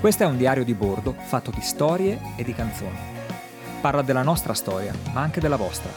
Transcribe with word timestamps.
Questo 0.00 0.22
è 0.22 0.26
un 0.26 0.38
diario 0.38 0.64
di 0.64 0.72
bordo 0.72 1.14
fatto 1.14 1.50
di 1.50 1.60
storie 1.60 2.18
e 2.36 2.42
di 2.42 2.54
canzoni. 2.54 2.96
Parla 3.82 4.00
della 4.00 4.22
nostra 4.22 4.54
storia, 4.54 4.94
ma 5.12 5.20
anche 5.20 5.40
della 5.40 5.56
vostra. 5.56 5.90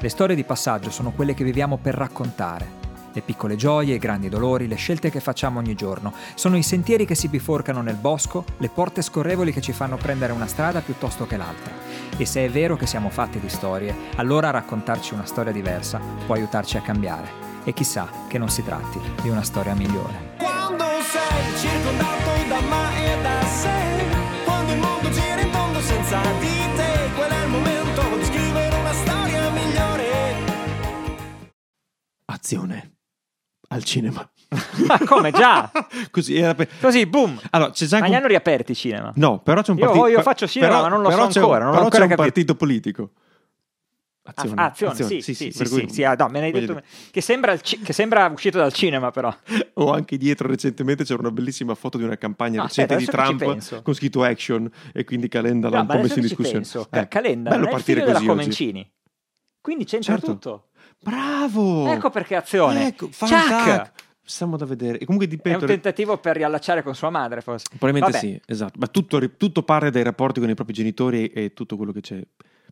Le 0.00 0.08
storie 0.08 0.34
di 0.34 0.42
passaggio 0.42 0.90
sono 0.90 1.12
quelle 1.12 1.32
che 1.32 1.44
viviamo 1.44 1.76
per 1.76 1.94
raccontare. 1.94 2.78
Le 3.12 3.20
piccole 3.20 3.54
gioie, 3.54 3.94
i 3.94 3.98
grandi 3.98 4.28
dolori, 4.28 4.66
le 4.66 4.74
scelte 4.74 5.12
che 5.12 5.20
facciamo 5.20 5.60
ogni 5.60 5.76
giorno. 5.76 6.12
Sono 6.34 6.56
i 6.56 6.64
sentieri 6.64 7.06
che 7.06 7.14
si 7.14 7.28
biforcano 7.28 7.82
nel 7.82 7.94
bosco, 7.94 8.44
le 8.56 8.68
porte 8.68 9.00
scorrevoli 9.00 9.52
che 9.52 9.60
ci 9.60 9.70
fanno 9.70 9.96
prendere 9.96 10.32
una 10.32 10.48
strada 10.48 10.80
piuttosto 10.80 11.24
che 11.24 11.36
l'altra. 11.36 11.72
E 12.16 12.26
se 12.26 12.44
è 12.44 12.50
vero 12.50 12.74
che 12.74 12.86
siamo 12.86 13.10
fatti 13.10 13.38
di 13.38 13.48
storie, 13.48 13.94
allora 14.16 14.50
raccontarci 14.50 15.14
una 15.14 15.24
storia 15.24 15.52
diversa 15.52 16.00
può 16.26 16.34
aiutarci 16.34 16.78
a 16.78 16.82
cambiare. 16.82 17.28
E 17.62 17.72
chissà 17.74 18.10
che 18.26 18.38
non 18.38 18.48
si 18.48 18.64
tratti 18.64 18.98
di 19.22 19.28
una 19.28 19.44
storia 19.44 19.74
migliore. 19.74 20.34
Quando 20.36 20.84
sei 20.84 21.56
circondato 21.56 22.48
da 22.48 22.60
mai 22.62 22.89
da 23.22 23.42
sé 23.44 24.04
Quando 24.44 24.72
il 24.72 24.78
mondo 24.78 25.10
gira 25.10 25.40
in 25.40 25.50
tondo 25.50 25.80
senza 25.80 26.20
di 26.40 26.56
te 26.76 27.10
Qual 27.14 27.30
è 27.30 27.42
il 27.44 27.48
momento 27.50 28.02
di 28.18 28.24
scrivere 28.24 28.76
una 28.76 28.92
storia 28.92 29.50
migliore 29.50 30.08
Azione. 32.26 32.94
Al 33.72 33.84
cinema. 33.84 34.28
Ma 34.86 34.98
come 35.06 35.30
già? 35.30 35.70
Così 36.10 36.36
era 36.36 36.54
per... 36.56 36.68
Così, 36.80 37.06
boom! 37.06 37.38
Allora, 37.50 37.70
c'è 37.70 37.86
già 37.86 37.98
Ma 37.98 38.04
un- 38.06 38.10
li 38.10 38.16
hanno 38.16 38.26
riaperti 38.26 38.72
i 38.72 38.74
cinema? 38.74 39.12
No, 39.14 39.38
però 39.40 39.62
c'è 39.62 39.70
un 39.70 39.78
Io- 39.78 39.84
partito. 39.84 40.06
io 40.08 40.22
faccio 40.22 40.48
cinema, 40.48 40.80
ma 40.82 40.88
non 40.88 41.02
lo 41.02 41.10
so 41.10 41.20
ancora, 41.20 41.40
Un, 41.40 41.42
non 41.42 41.68
ho 41.68 41.70
però 41.72 41.84
ancora 41.84 41.88
c'è 41.90 42.02
un 42.02 42.08
capito. 42.08 42.16
partito 42.22 42.54
politico. 42.56 43.10
Ah, 44.34 44.64
azione, 44.66 44.94
sì, 44.94 45.20
sì, 45.20 45.34
sì, 45.34 45.52
per 45.56 45.66
sì, 45.66 45.72
cui- 45.84 45.92
sì, 45.92 46.04
ah, 46.04 46.14
no, 46.18 46.28
me 46.28 46.40
ne 46.40 46.46
hai 46.46 46.52
detto 46.52 46.80
che 47.10 47.20
sembra, 47.20 47.58
ci- 47.58 47.78
che 47.80 47.92
sembra 47.92 48.26
uscito 48.32 48.58
dal 48.58 48.72
cinema 48.72 49.10
però. 49.10 49.34
O 49.74 49.92
anche 49.92 50.16
dietro 50.18 50.46
recentemente 50.48 51.04
c'era 51.04 51.20
una 51.20 51.30
bellissima 51.30 51.74
foto 51.74 51.96
di 51.98 52.04
una 52.04 52.16
campagna 52.16 52.58
No, 52.58 52.66
recente 52.66 52.94
aspetta, 52.94 53.30
di 53.32 53.36
Trump 53.38 53.82
con 53.82 53.94
scritto 53.94 54.22
action 54.22 54.70
e 54.92 55.04
quindi 55.04 55.28
Calenda 55.28 55.68
No, 55.68 55.74
l'ha 55.76 55.80
un 55.80 55.86
po' 55.86 55.98
messo 55.98 56.14
in 56.16 56.22
discussione. 56.22 56.64
Eh, 56.90 57.08
Calenda 57.08 57.50
bello 57.50 57.62
non 57.62 57.68
è 57.68 57.70
il 57.70 57.76
partire 57.76 58.00
figlio 58.00 58.04
della 58.06 58.18
oggi. 58.18 58.26
Comencini. 58.28 58.92
Quindi 59.60 59.84
c'entra 59.84 60.12
Certo. 60.14 60.26
tutto. 60.32 60.64
Bravo! 61.02 61.90
Ecco 61.90 62.10
perché 62.10 62.36
azione. 62.36 62.88
Ecco, 62.88 63.08
fantastico. 63.10 63.90
Stiamo 64.22 64.56
da 64.56 64.64
vedere. 64.64 64.98
E 64.98 65.04
comunque 65.06 65.26
È 65.28 65.30
ripeto, 65.30 65.58
un 65.60 65.66
tentativo 65.66 66.18
per 66.18 66.36
riallacciare 66.36 66.82
con 66.82 66.94
sua 66.94 67.10
madre, 67.10 67.40
forse. 67.40 67.66
Probabilmente 67.70 68.12
Vabbè. 68.12 68.24
sì, 68.24 68.40
esatto. 68.46 68.78
Ma 68.78 68.86
tutto, 68.86 69.18
tutto 69.36 69.62
parte 69.64 69.90
dai 69.90 70.02
rapporti 70.04 70.38
con 70.40 70.48
i 70.48 70.54
propri 70.54 70.72
genitori 70.72 71.26
e 71.28 71.52
tutto 71.52 71.76
quello 71.76 71.90
che 71.90 72.00
c'è. 72.00 72.20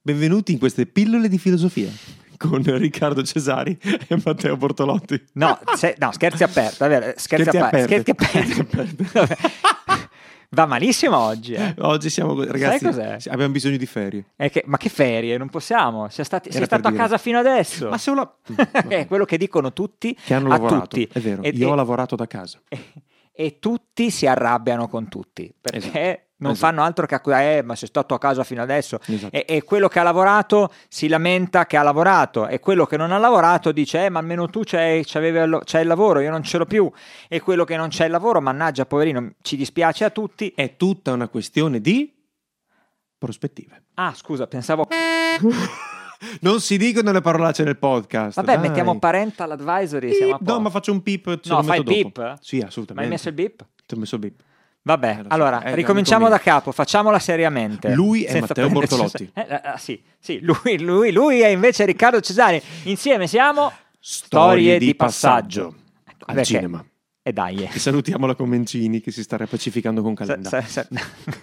Benvenuti 0.02 0.52
in 0.52 0.58
queste 0.58 0.86
pillole 0.86 1.28
di 1.28 1.38
filosofia 1.38 1.90
con 2.36 2.62
Riccardo 2.62 3.22
Cesari 3.22 3.76
e 4.06 4.16
Matteo 4.24 4.56
Bortolotti. 4.56 5.22
No, 5.34 5.58
se- 5.74 5.96
no, 5.98 6.12
scherzi 6.12 6.44
aperti, 6.44 6.76
scherzi, 6.76 7.18
Scherzi 7.20 7.56
a 7.56 7.60
parte, 7.60 7.82
aperti. 7.82 8.14
scherzi 8.16 8.60
aperti. 8.60 9.06
Va 10.50 10.64
malissimo 10.64 11.16
oggi, 11.18 11.52
eh. 11.52 11.74
Oggi 11.80 12.08
siamo, 12.08 12.42
ragazzi, 12.42 13.28
abbiamo 13.28 13.52
bisogno 13.52 13.76
di 13.76 13.84
ferie. 13.86 14.24
Che- 14.36 14.62
ma 14.66 14.78
che 14.78 14.88
ferie, 14.88 15.36
non 15.36 15.50
possiamo. 15.50 16.08
Sei, 16.08 16.24
stati- 16.24 16.50
sei 16.50 16.64
stato 16.64 16.86
a 16.86 16.90
dire. 16.90 17.02
casa 17.02 17.18
fino 17.18 17.38
adesso. 17.38 17.88
Ma 17.90 17.98
se 17.98 18.14
la... 18.14 18.34
è 18.88 19.06
quello 19.06 19.24
che 19.26 19.36
dicono 19.36 19.72
tutti 19.74 20.14
che 20.14 20.32
hanno 20.34 20.48
lavorato, 20.48 20.86
tutti. 20.86 21.08
è 21.12 21.20
vero, 21.20 21.42
E- 21.42 21.50
io 21.50 21.68
e- 21.68 21.70
ho 21.70 21.74
lavorato 21.74 22.16
da 22.16 22.26
casa. 22.26 22.60
e, 22.68 22.78
e 23.32 23.58
tutti 23.58 24.10
si 24.10 24.26
arrabbiano 24.26 24.88
con 24.88 25.08
tutti 25.08 25.52
perché 25.60 25.78
Esatto. 25.78 26.26
Non 26.40 26.52
Esatto. 26.52 26.66
fanno 26.68 26.82
altro 26.86 27.06
che 27.06 27.14
accusare, 27.16 27.58
eh, 27.58 27.62
ma 27.62 27.74
sei 27.74 27.88
stato 27.88 28.14
a 28.14 28.18
casa 28.18 28.44
fino 28.44 28.62
adesso. 28.62 28.98
Esatto. 29.06 29.34
E, 29.34 29.44
e 29.48 29.62
quello 29.64 29.88
che 29.88 29.98
ha 29.98 30.02
lavorato 30.04 30.72
si 30.88 31.08
lamenta 31.08 31.66
che 31.66 31.76
ha 31.76 31.82
lavorato, 31.82 32.46
e 32.46 32.60
quello 32.60 32.86
che 32.86 32.96
non 32.96 33.10
ha 33.12 33.18
lavorato 33.18 33.72
dice: 33.72 34.04
eh, 34.04 34.08
ma 34.08 34.20
almeno 34.20 34.46
tu 34.48 34.62
c'hai, 34.64 35.04
c'avevi 35.04 35.38
il- 35.38 35.60
c'hai 35.64 35.82
il 35.82 35.88
lavoro, 35.88 36.20
io 36.20 36.30
non 36.30 36.42
ce 36.42 36.58
l'ho 36.58 36.64
più. 36.66 36.90
E 37.28 37.40
quello 37.40 37.64
che 37.64 37.76
non 37.76 37.88
c'è 37.88 38.04
il 38.06 38.10
lavoro, 38.12 38.40
mannaggia, 38.40 38.86
poverino, 38.86 39.32
ci 39.42 39.56
dispiace 39.56 40.04
a 40.04 40.10
tutti. 40.10 40.52
È 40.54 40.76
tutta 40.76 41.12
una 41.12 41.28
questione 41.28 41.80
di 41.80 42.14
prospettive. 43.18 43.82
Ah, 43.94 44.12
scusa, 44.14 44.46
pensavo. 44.46 44.86
Non 46.40 46.60
si 46.60 46.76
dicono 46.78 47.12
le 47.12 47.20
parolacce 47.20 47.62
nel 47.62 47.76
podcast. 47.78 48.36
Vabbè, 48.36 48.58
dai. 48.58 48.68
mettiamo 48.68 48.98
parental 48.98 49.52
advisory. 49.52 50.12
Siamo 50.14 50.34
a 50.34 50.38
Beep. 50.38 50.48
No, 50.48 50.60
ma 50.60 50.70
faccio 50.70 50.90
un 50.90 51.00
beep. 51.00 51.26
No, 51.44 51.56
lo 51.58 51.62
fai 51.62 51.78
metto 51.78 51.92
il 51.92 52.02
dopo. 52.02 52.22
beep? 52.22 52.38
Sì, 52.40 52.58
Ma 52.58 52.66
assolutamente. 52.66 53.08
hai 53.08 53.16
messo 53.16 53.28
il 53.28 53.34
beep? 53.34 53.66
Ti 53.86 53.94
ho 53.94 53.98
messo 53.98 54.14
il 54.16 54.20
beep. 54.22 54.40
Vabbè, 54.88 55.18
Eh, 55.20 55.24
allora 55.28 55.62
Eh, 55.64 55.74
ricominciamo 55.74 56.30
da 56.30 56.38
capo, 56.38 56.72
facciamola 56.72 57.18
seriamente. 57.18 57.90
Lui 57.92 58.24
è 58.24 58.40
Matteo 58.40 58.70
Bortolotti. 58.70 59.30
Eh, 59.36 59.46
eh, 59.46 59.60
ah, 59.64 59.76
sì, 59.76 60.00
sì, 60.18 60.40
lui, 60.40 60.78
lui, 60.80 61.12
lui 61.12 61.40
è 61.40 61.48
invece 61.48 61.84
Riccardo 61.84 62.20
Cesari. 62.22 62.60
Insieme 62.84 63.26
siamo 63.26 63.70
Storie 64.00 64.78
di 64.78 64.94
passaggio. 64.94 65.74
Ecco, 66.08 66.24
Al 66.24 66.34
perché- 66.36 66.44
cinema. 66.44 66.82
E 67.28 67.32
dai. 67.34 67.56
eh. 67.64 67.68
E 67.70 67.78
salutiamo 67.78 68.24
la 68.26 68.34
Comencini 68.34 69.00
che 69.02 69.10
si 69.10 69.22
sta 69.22 69.36
riappacificando 69.36 70.00
con 70.00 70.14
Calenda. 70.14 70.48
Se- 70.48 70.62
se- 70.62 70.86
se- 70.88 70.88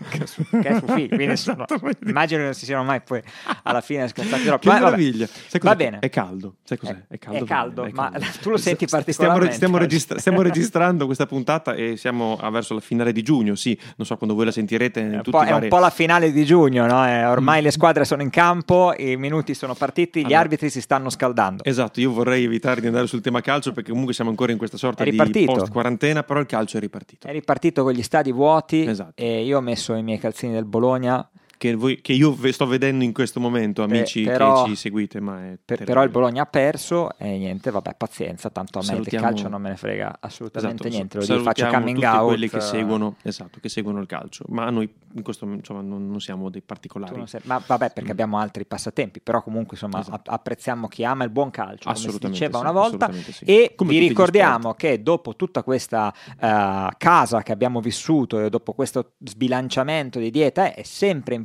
che 0.10 0.18
è 0.18 0.74
è 0.74 0.80
suo 0.80 0.88
figlio, 0.96 1.16
quindi 1.16 1.38
sono- 1.38 1.66
Esatto, 1.70 1.80
dire. 1.86 1.98
immagino 2.10 2.40
che 2.40 2.46
non 2.46 2.54
si 2.56 2.66
siano 2.66 2.84
mai 2.84 3.02
poi 3.02 3.22
alla 3.64 3.82
fine 3.82 4.08
scattati 4.08 4.44
troppo. 4.46 4.68
Che 4.68 4.74
meraviglia! 4.74 5.28
Va 5.62 5.76
bene. 5.76 6.00
È 6.00 6.10
caldo. 6.10 6.56
Sai 6.64 6.78
cos'è? 6.80 6.94
È- 7.08 7.14
È 7.14 7.18
caldo. 7.20 7.44
è 7.44 7.48
caldo, 7.48 7.84
è 7.86 7.92
ma 7.94 8.10
caldo. 8.10 8.26
tu 8.42 8.50
lo 8.50 8.58
senti 8.58 8.86
Stiamo- 8.88 9.04
particolarmente 9.04 9.56
Stiamo, 9.56 9.76
oggi. 9.76 9.84
registra- 9.86 10.18
stiamo 10.26 10.42
registrando 10.42 11.06
questa 11.06 11.28
puntata 11.28 11.76
e 11.76 11.98
siamo 11.98 12.40
verso 12.52 12.74
la 12.74 12.80
finale 12.80 13.12
di 13.12 13.22
giugno. 13.22 13.54
Sì, 13.54 13.78
non 13.98 14.08
so 14.08 14.18
quando 14.18 14.36
voi 14.36 14.46
la 14.46 14.52
sentirete. 14.52 15.00
in 15.02 15.12
È 15.12 15.16
un, 15.18 15.22
tutti 15.22 15.38
è 15.38 15.42
un 15.42 15.46
vari- 15.50 15.68
po' 15.68 15.78
la 15.78 15.92
finale 15.92 16.32
di 16.32 16.46
giugno, 16.46 16.88
no? 16.88 17.06
Eh, 17.08 17.26
ormai 17.26 17.62
le 17.62 17.70
squadre 17.70 18.06
sono 18.06 18.24
in 18.24 18.32
campo, 18.32 18.92
i 18.98 19.18
minuti 19.18 19.54
sono 19.54 19.76
partiti, 19.76 20.22
gli 20.22 20.26
Allora. 20.26 20.40
arbitri 20.40 20.70
si 20.72 20.82
stanno 20.82 21.12
scaldando. 21.12 21.64
Esatto, 21.64 22.00
io 22.00 22.12
vorrei 22.12 22.44
evitare 22.46 22.82
di 22.82 22.88
andare 22.88 23.06
sul 23.06 23.22
tema 23.22 23.42
calcio 23.42 23.72
perché 23.72 23.92
comunque 23.92 24.14
siamo 24.16 24.32
ancora 24.32 24.52
in 24.52 24.58
questa 24.58 24.78
sorta 24.78 25.02
È 25.04 25.06
di 25.06 25.12
ripartito. 25.12 25.52
post 25.54 25.72
quarantena, 25.76 26.24
però 26.24 26.40
il 26.40 26.46
calcio 26.46 26.78
è 26.78 26.80
ripartito. 26.80 27.28
È 27.28 27.32
ripartito 27.32 27.84
con 27.84 27.92
gli 27.92 28.02
stadi 28.02 28.32
vuoti 28.32 28.86
Esatto. 28.86 29.12
e 29.16 29.44
io 29.44 29.58
ho 29.58 29.62
messo 29.62 29.94
i 29.94 30.04
miei 30.04 30.18
calzini 30.18 30.54
del 30.54 30.64
Bologna, 30.66 31.30
Che, 31.58 31.74
voi- 31.76 32.02
che 32.02 32.12
io 32.14 32.36
sto 32.52 32.66
vedendo 32.68 33.04
in 33.04 33.14
questo 33.14 33.40
momento, 33.40 33.82
amici 33.84 34.24
però- 34.24 34.64
che 34.64 34.70
ci 34.72 34.76
seguite, 34.76 35.20
per- 35.64 35.84
però 35.86 36.04
il 36.04 36.10
Bologna 36.10 36.44
ha 36.44 36.46
perso 36.46 37.18
e 37.18 37.38
niente, 37.38 37.72
vabbè, 37.72 37.96
pazienza, 37.96 38.50
tanto 38.50 38.80
a 38.80 38.82
me 38.82 38.88
Salutiamo- 38.88 39.26
del 39.26 39.34
calcio 39.36 39.50
non 39.50 39.62
me 39.62 39.70
ne 39.70 39.78
frega 39.78 40.18
assolutamente 40.20 40.88
Esatto, 40.88 41.18
niente, 41.18 41.34
lo 41.34 41.42
faccio 41.42 41.68
coming 41.68 41.96
tutti 41.96 42.06
out. 42.08 42.26
quelli 42.28 42.50
che 42.50 42.58
eh, 42.58 42.62
seguono, 42.62 43.16
esatto, 43.24 43.60
che 43.62 43.70
seguono 43.70 44.00
il 44.02 44.06
calcio, 44.08 44.44
ma 44.50 44.70
noi 44.70 44.94
in 45.14 45.22
questo 45.24 45.46
insomma 45.46 45.82
non, 45.82 46.10
non 46.10 46.20
siamo 46.20 46.50
dei 46.50 46.62
particolari. 46.62 47.26
sei- 47.26 47.40
ma 47.46 47.62
vabbè, 47.66 47.92
perché 47.92 48.10
Mm. 48.10 48.12
abbiamo 48.12 48.38
altri 48.38 48.66
passatempi, 48.66 49.22
però 49.22 49.42
comunque 49.42 49.76
insomma 49.76 50.02
Esatto. 50.02 50.16
app- 50.16 50.28
apprezziamo 50.30 50.88
chi 50.90 51.06
ama 51.06 51.24
il 51.24 51.30
buon 51.30 51.52
calcio, 51.52 51.86
come 51.92 51.98
si 51.98 52.18
diceva 52.20 52.58
sì, 52.58 52.64
una 52.64 52.72
volta. 52.74 53.12
sì. 53.14 53.46
E 53.46 53.72
Come 53.76 53.92
vi 53.92 54.00
ricordiamo 54.00 54.74
che 54.74 55.02
dopo 55.02 55.36
tutta 55.38 55.64
questa 55.64 56.14
eh, 56.38 56.90
casa 56.98 57.42
che 57.44 57.52
abbiamo 57.54 57.80
vissuto 57.80 58.40
e 58.42 58.50
dopo 58.50 58.74
questo 58.74 59.14
sbilanciamento 59.24 60.20
di 60.20 60.30
dieta 60.32 60.74
è 60.74 60.84
sempre 60.84 61.34
importante 61.34 61.44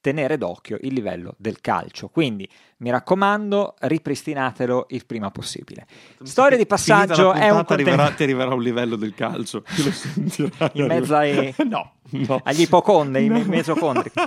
tenere 0.00 0.38
d'occhio 0.38 0.78
il 0.80 0.94
livello 0.94 1.34
del 1.38 1.60
calcio. 1.60 2.08
Quindi 2.08 2.48
mi 2.78 2.90
raccomando, 2.90 3.74
ripristinatelo 3.80 4.86
il 4.90 5.06
prima 5.06 5.30
possibile. 5.30 5.86
Storia 6.22 6.58
di 6.58 6.66
passaggio 6.66 7.32
è 7.32 7.48
un 7.48 7.56
puntata, 7.64 7.74
arriverà, 7.74 8.10
ti 8.10 8.22
arriverà 8.24 8.52
un 8.54 8.62
livello 8.62 8.96
del 8.96 9.14
calcio. 9.14 9.62
In 10.74 10.86
mezzo 10.86 11.14
ai- 11.16 11.54
no, 11.68 11.92
no. 12.10 12.40
agli 12.44 12.62
ipocondri, 12.62 13.28
No. 13.28 13.42
mesocondri. 13.46 14.10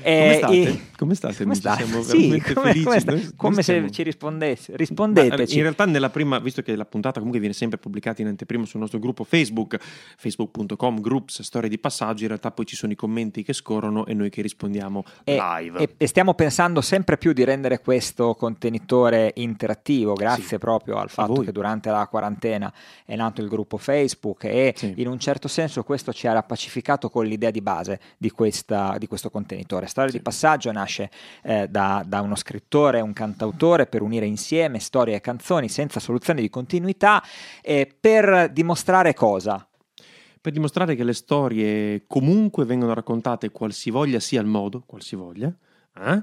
Come 0.00 0.30
Eh, 0.32 0.34
state? 0.38 0.54
i- 0.56 0.82
Come 0.96 1.14
state? 1.14 1.42
Come 1.42 1.54
state? 1.54 1.84
Siamo 1.84 2.02
Sì, 2.02 2.42
come, 2.54 2.82
come 2.82 3.00
sta- 3.00 3.12
noi 3.12 3.30
come 3.36 3.62
se 3.62 3.90
ci 3.90 4.02
rispondesse. 4.02 4.70
Ma, 4.72 4.76
Rispondeteci. 4.78 5.56
in 5.56 5.62
realtà 5.62 5.84
nella 5.84 6.08
prima, 6.08 6.38
visto 6.38 6.62
che 6.62 6.74
la 6.74 6.86
puntata 6.86 7.16
comunque 7.16 7.38
viene 7.38 7.54
sempre 7.54 7.76
pubblicata 7.78 8.22
in 8.22 8.28
anteprima 8.28 8.64
sul 8.64 8.80
nostro 8.80 8.98
gruppo 8.98 9.24
Facebook, 9.24 9.76
facebook.com, 10.16 11.00
groups, 11.00 11.42
storie 11.42 11.68
di 11.68 11.78
passaggio, 11.78 12.22
in 12.22 12.28
realtà 12.28 12.50
poi 12.50 12.64
ci 12.66 12.76
sono 12.76 12.92
i 12.92 12.96
commenti 12.96 13.42
che 13.42 13.52
scorrono 13.52 14.06
e 14.06 14.14
noi 14.14 14.30
che 14.30 14.40
rispondiamo 14.42 15.04
E, 15.24 15.36
live. 15.38 15.78
e- 15.80 15.94
e 15.98 16.06
stiamo 16.06 16.32
pensando 16.34 16.80
sempre 16.80 17.18
più 17.18 17.32
di 17.32 17.44
rendere 17.44 17.79
questo 17.80 18.34
contenitore 18.34 19.32
interattivo, 19.36 20.12
grazie 20.14 20.44
Sì. 20.44 20.58
proprio 20.58 20.96
al 20.98 21.08
fatto 21.10 21.40
che 21.42 21.52
durante 21.52 21.90
la 21.90 22.06
quarantena 22.06 22.72
è 23.04 23.16
nato 23.16 23.40
il 23.40 23.48
gruppo 23.48 23.76
Facebook 23.76 24.44
e 24.44 24.72
Sì. 24.76 24.94
in 24.96 25.08
un 25.08 25.18
certo 25.18 25.48
senso 25.48 25.82
questo 25.82 26.12
ci 26.12 26.26
ha 26.26 26.32
rappacificato 26.32 27.10
con 27.10 27.24
l'idea 27.26 27.50
di 27.50 27.60
base 27.60 28.00
di, 28.16 28.30
questa- 28.30 28.96
di 28.98 29.06
questo 29.06 29.30
contenitore. 29.30 29.86
Storia 29.86 30.10
Sì. 30.10 30.16
di 30.18 30.22
passaggio 30.22 30.70
nasce 30.72 31.10
eh, 31.42 31.66
da, 31.68 32.02
da 32.06 32.20
uno 32.20 32.36
scrittore 32.36 32.98
e 32.98 33.02
un 33.02 33.12
cantautore 33.12 33.86
per 33.86 34.02
unire 34.02 34.26
insieme 34.26 34.78
storie 34.78 35.14
e 35.16 35.20
canzoni 35.20 35.68
senza 35.68 36.00
soluzione 36.00 36.40
di 36.40 36.48
continuità 36.50 37.22
e 37.62 37.92
per 37.98 38.50
dimostrare 38.52 39.14
cosa? 39.14 39.64
per 40.42 40.54
dimostrare 40.54 40.94
che 40.94 41.04
le 41.04 41.12
storie 41.12 42.04
comunque 42.06 42.64
vengono 42.64 42.94
raccontate 42.94 43.50
qualsivoglia 43.50 44.18
sia 44.20 44.40
il 44.40 44.46
modo, 44.46 44.82
qualsivoglia, 44.86 45.54
eh, 45.98 46.22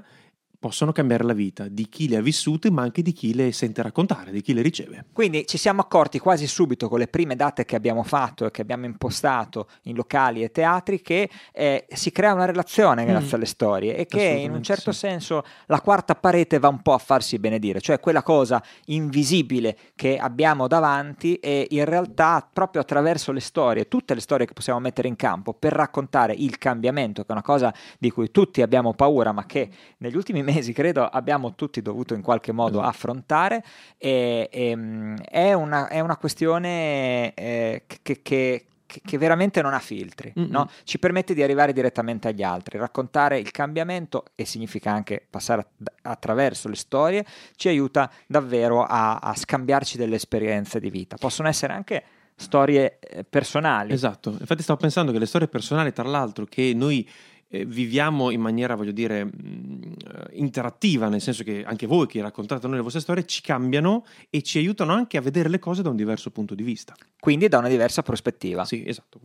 possono 0.58 0.92
cambiare 0.92 1.24
la 1.24 1.32
vita 1.32 1.68
di 1.68 1.88
chi 1.88 2.08
le 2.08 2.16
ha 2.16 2.20
vissute, 2.20 2.70
ma 2.70 2.82
anche 2.82 3.02
di 3.02 3.12
chi 3.12 3.34
le 3.34 3.52
sente 3.52 3.82
raccontare, 3.82 4.32
di 4.32 4.42
chi 4.42 4.52
le 4.52 4.62
riceve. 4.62 5.04
Quindi 5.12 5.46
ci 5.46 5.56
siamo 5.56 5.80
accorti 5.80 6.18
quasi 6.18 6.46
subito 6.46 6.88
con 6.88 6.98
le 6.98 7.06
prime 7.08 7.36
date 7.36 7.64
che 7.64 7.76
abbiamo 7.76 8.02
fatto 8.02 8.46
e 8.46 8.50
che 8.50 8.62
abbiamo 8.62 8.84
impostato 8.84 9.68
in 9.82 9.94
locali 9.94 10.42
e 10.42 10.50
teatri 10.50 11.00
che 11.00 11.30
eh, 11.52 11.86
si 11.92 12.10
crea 12.10 12.32
una 12.32 12.44
relazione 12.44 13.04
grazie 13.04 13.28
Mm. 13.28 13.34
alle 13.34 13.46
storie 13.46 13.96
e 13.96 14.06
che 14.06 14.22
in 14.22 14.52
un 14.52 14.62
certo 14.62 14.92
sì. 14.92 15.00
senso 15.00 15.44
la 15.66 15.80
quarta 15.80 16.14
parete 16.14 16.58
va 16.58 16.68
un 16.68 16.82
po' 16.82 16.92
a 16.92 16.98
farsi 16.98 17.38
benedire, 17.38 17.80
cioè 17.80 18.00
quella 18.00 18.22
cosa 18.22 18.62
invisibile 18.86 19.76
che 19.94 20.18
abbiamo 20.18 20.66
davanti 20.66 21.36
e 21.36 21.66
in 21.70 21.84
realtà 21.84 22.48
proprio 22.50 22.82
attraverso 22.82 23.32
le 23.32 23.40
storie, 23.40 23.88
tutte 23.88 24.14
le 24.14 24.20
storie 24.20 24.46
che 24.46 24.52
possiamo 24.52 24.80
mettere 24.80 25.08
in 25.08 25.16
campo 25.16 25.54
per 25.54 25.72
raccontare 25.72 26.34
il 26.34 26.58
cambiamento, 26.58 27.22
che 27.22 27.28
è 27.28 27.32
una 27.32 27.42
cosa 27.42 27.72
di 27.98 28.10
cui 28.10 28.30
tutti 28.30 28.62
abbiamo 28.62 28.94
paura, 28.94 29.32
ma 29.32 29.46
che 29.46 29.68
negli 29.98 30.16
ultimi 30.16 30.42
mesi 30.52 30.72
credo 30.72 31.04
abbiamo 31.04 31.54
tutti 31.54 31.80
dovuto 31.82 32.14
in 32.14 32.22
qualche 32.22 32.52
modo 32.52 32.78
Esatto. 32.78 32.88
affrontare, 32.88 33.64
e, 33.96 34.48
e, 34.50 34.76
mm, 34.76 35.16
è, 35.28 35.52
una, 35.52 35.88
è 35.88 36.00
una 36.00 36.16
questione 36.16 37.32
eh, 37.34 37.82
che, 37.86 38.20
che- 38.22 38.64
che- 38.86 39.18
veramente 39.18 39.60
non 39.60 39.74
ha 39.74 39.80
filtri, 39.80 40.32
Mm-mm. 40.38 40.48
no? 40.50 40.66
ci 40.84 40.98
permette 40.98 41.34
di 41.34 41.42
arrivare 41.42 41.74
direttamente 41.74 42.28
agli 42.28 42.42
altri, 42.42 42.78
raccontare 42.78 43.38
il 43.38 43.50
cambiamento 43.50 44.24
e 44.34 44.46
significa 44.46 44.90
anche 44.90 45.22
passare 45.28 45.60
att- 45.60 45.92
attraverso 46.02 46.68
le 46.68 46.76
storie, 46.76 47.24
ci 47.56 47.68
aiuta 47.68 48.10
davvero 48.26 48.82
a, 48.84 49.18
a 49.18 49.34
scambiarci 49.36 49.98
delle 49.98 50.16
esperienze 50.16 50.80
di 50.80 50.88
vita. 50.88 51.16
Possono 51.18 51.48
essere 51.48 51.74
anche 51.74 52.02
storie 52.34 52.98
eh, 53.00 53.24
personali. 53.24 53.92
Esatto, 53.92 54.30
infatti 54.30 54.62
stavo 54.62 54.78
pensando 54.80 55.12
che 55.12 55.18
le 55.18 55.26
storie 55.26 55.48
personali, 55.48 55.92
tra 55.92 56.04
l'altro, 56.08 56.46
che 56.46 56.72
noi 56.74 57.06
eh, 57.48 57.64
viviamo 57.64 58.30
in 58.30 58.40
maniera, 58.40 58.74
voglio 58.74 58.92
dire, 58.92 59.24
mh, 59.24 59.94
eh, 60.06 60.36
interattiva, 60.38 61.08
nel 61.08 61.20
senso 61.20 61.42
che 61.44 61.64
anche 61.64 61.86
voi 61.86 62.06
che 62.06 62.20
raccontate 62.20 62.64
a 62.66 62.68
noi 62.68 62.78
le 62.78 62.82
vostre 62.82 63.00
storie 63.00 63.24
ci 63.26 63.40
cambiano 63.40 64.04
e 64.30 64.42
ci 64.42 64.58
aiutano 64.58 64.92
anche 64.92 65.16
a 65.16 65.20
vedere 65.20 65.48
le 65.48 65.58
cose 65.58 65.82
da 65.82 65.88
un 65.90 65.96
diverso 65.96 66.30
punto 66.30 66.54
di 66.54 66.62
vista. 66.62 66.94
Quindi 67.18 67.48
da 67.48 67.58
una 67.58 67.68
diversa 67.68 68.02
prospettiva. 68.02 68.64
Sì, 68.64 68.84
esatto. 68.86 69.18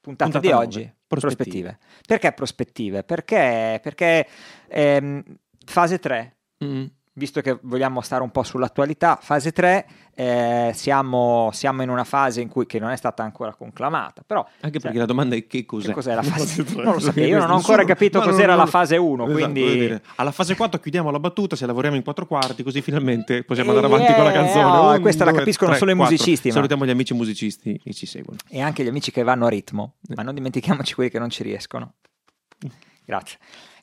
Puntata, 0.00 0.30
Puntata 0.30 0.38
di 0.40 0.48
nove. 0.52 0.64
oggi, 0.64 0.92
Prospettive. 1.06 1.36
prospettive. 1.36 1.78
Perché 2.06 2.32
prospettive? 2.32 3.02
Perché, 3.04 3.80
perché 3.82 4.26
ehm, 4.68 5.22
fase 5.64 5.98
3, 5.98 6.32
Mm. 6.64 6.86
Visto 7.18 7.40
che 7.42 7.58
vogliamo 7.62 8.00
stare 8.00 8.22
un 8.22 8.30
po' 8.30 8.42
sull'attualità, 8.42 9.18
fase 9.20 9.52
3, 9.52 9.86
eh, 10.14 10.70
siamo, 10.74 11.50
siamo 11.52 11.82
in 11.82 11.90
una 11.90 12.04
fase 12.04 12.40
in 12.40 12.48
cui, 12.48 12.64
che 12.66 12.78
non 12.78 12.90
è 12.90 12.96
stata 12.96 13.22
ancora 13.22 13.52
conclamata, 13.54 14.22
però 14.26 14.40
Anche 14.60 14.78
perché 14.78 14.88
Cioè, 14.88 14.96
la 14.98 15.04
domanda 15.04 15.36
è 15.36 15.46
che 15.46 15.64
cos'è? 15.66 15.88
che 15.88 15.92
cos'è 15.92 16.14
la 16.14 16.22
fase? 16.24 16.64
tre? 16.64 16.82
Non 16.82 16.94
lo 16.94 16.98
sapevo, 17.00 17.26
io 17.26 17.38
non 17.38 17.50
ho 17.50 17.56
ancora 17.56 17.84
capito 17.84 18.20
cos'era 18.20 18.54
la 18.54 18.66
fase 18.66 18.96
1, 18.96 19.24
Esatto, 19.24 19.38
quindi... 19.38 20.00
alla 20.16 20.30
fase 20.32 20.56
4 20.56 20.80
chiudiamo 20.80 21.10
la 21.10 21.20
battuta, 21.20 21.54
se 21.56 21.66
lavoriamo 21.66 21.96
in 21.96 22.02
quattro 22.02 22.26
quarti, 22.26 22.62
così 22.62 22.80
finalmente 22.80 23.44
possiamo 23.44 23.72
Eh, 23.72 23.76
andare 23.76 23.92
avanti 23.94 24.14
con 24.14 24.24
la 24.24 24.30
eh, 24.30 24.34
canzone. 24.34 24.62
no, 24.62 24.90
Un, 24.92 25.00
questa 25.00 25.24
la 25.24 25.30
due, 25.30 25.40
capiscono 25.40 25.70
tre, 25.70 25.78
solo 25.80 25.90
i 25.90 25.94
musicisti, 25.94 26.48
ma- 26.48 26.54
Salutiamo 26.54 26.86
gli 26.86 26.90
amici 26.90 27.14
musicisti 27.14 27.78
che 27.78 27.92
ci 27.92 28.06
seguono. 28.06 28.38
e 28.48 28.60
anche 28.62 28.82
gli 28.82 28.88
amici 28.88 29.10
che 29.10 29.22
vanno 29.22 29.46
a 29.46 29.48
ritmo, 29.48 29.96
ma 30.14 30.22
non 30.22 30.34
dimentichiamoci 30.34 30.94
quelli 30.94 31.10
che 31.10 31.18
non 31.18 31.30
ci 31.30 31.42
riescono. 31.42 31.94
Grazie. 33.04 33.38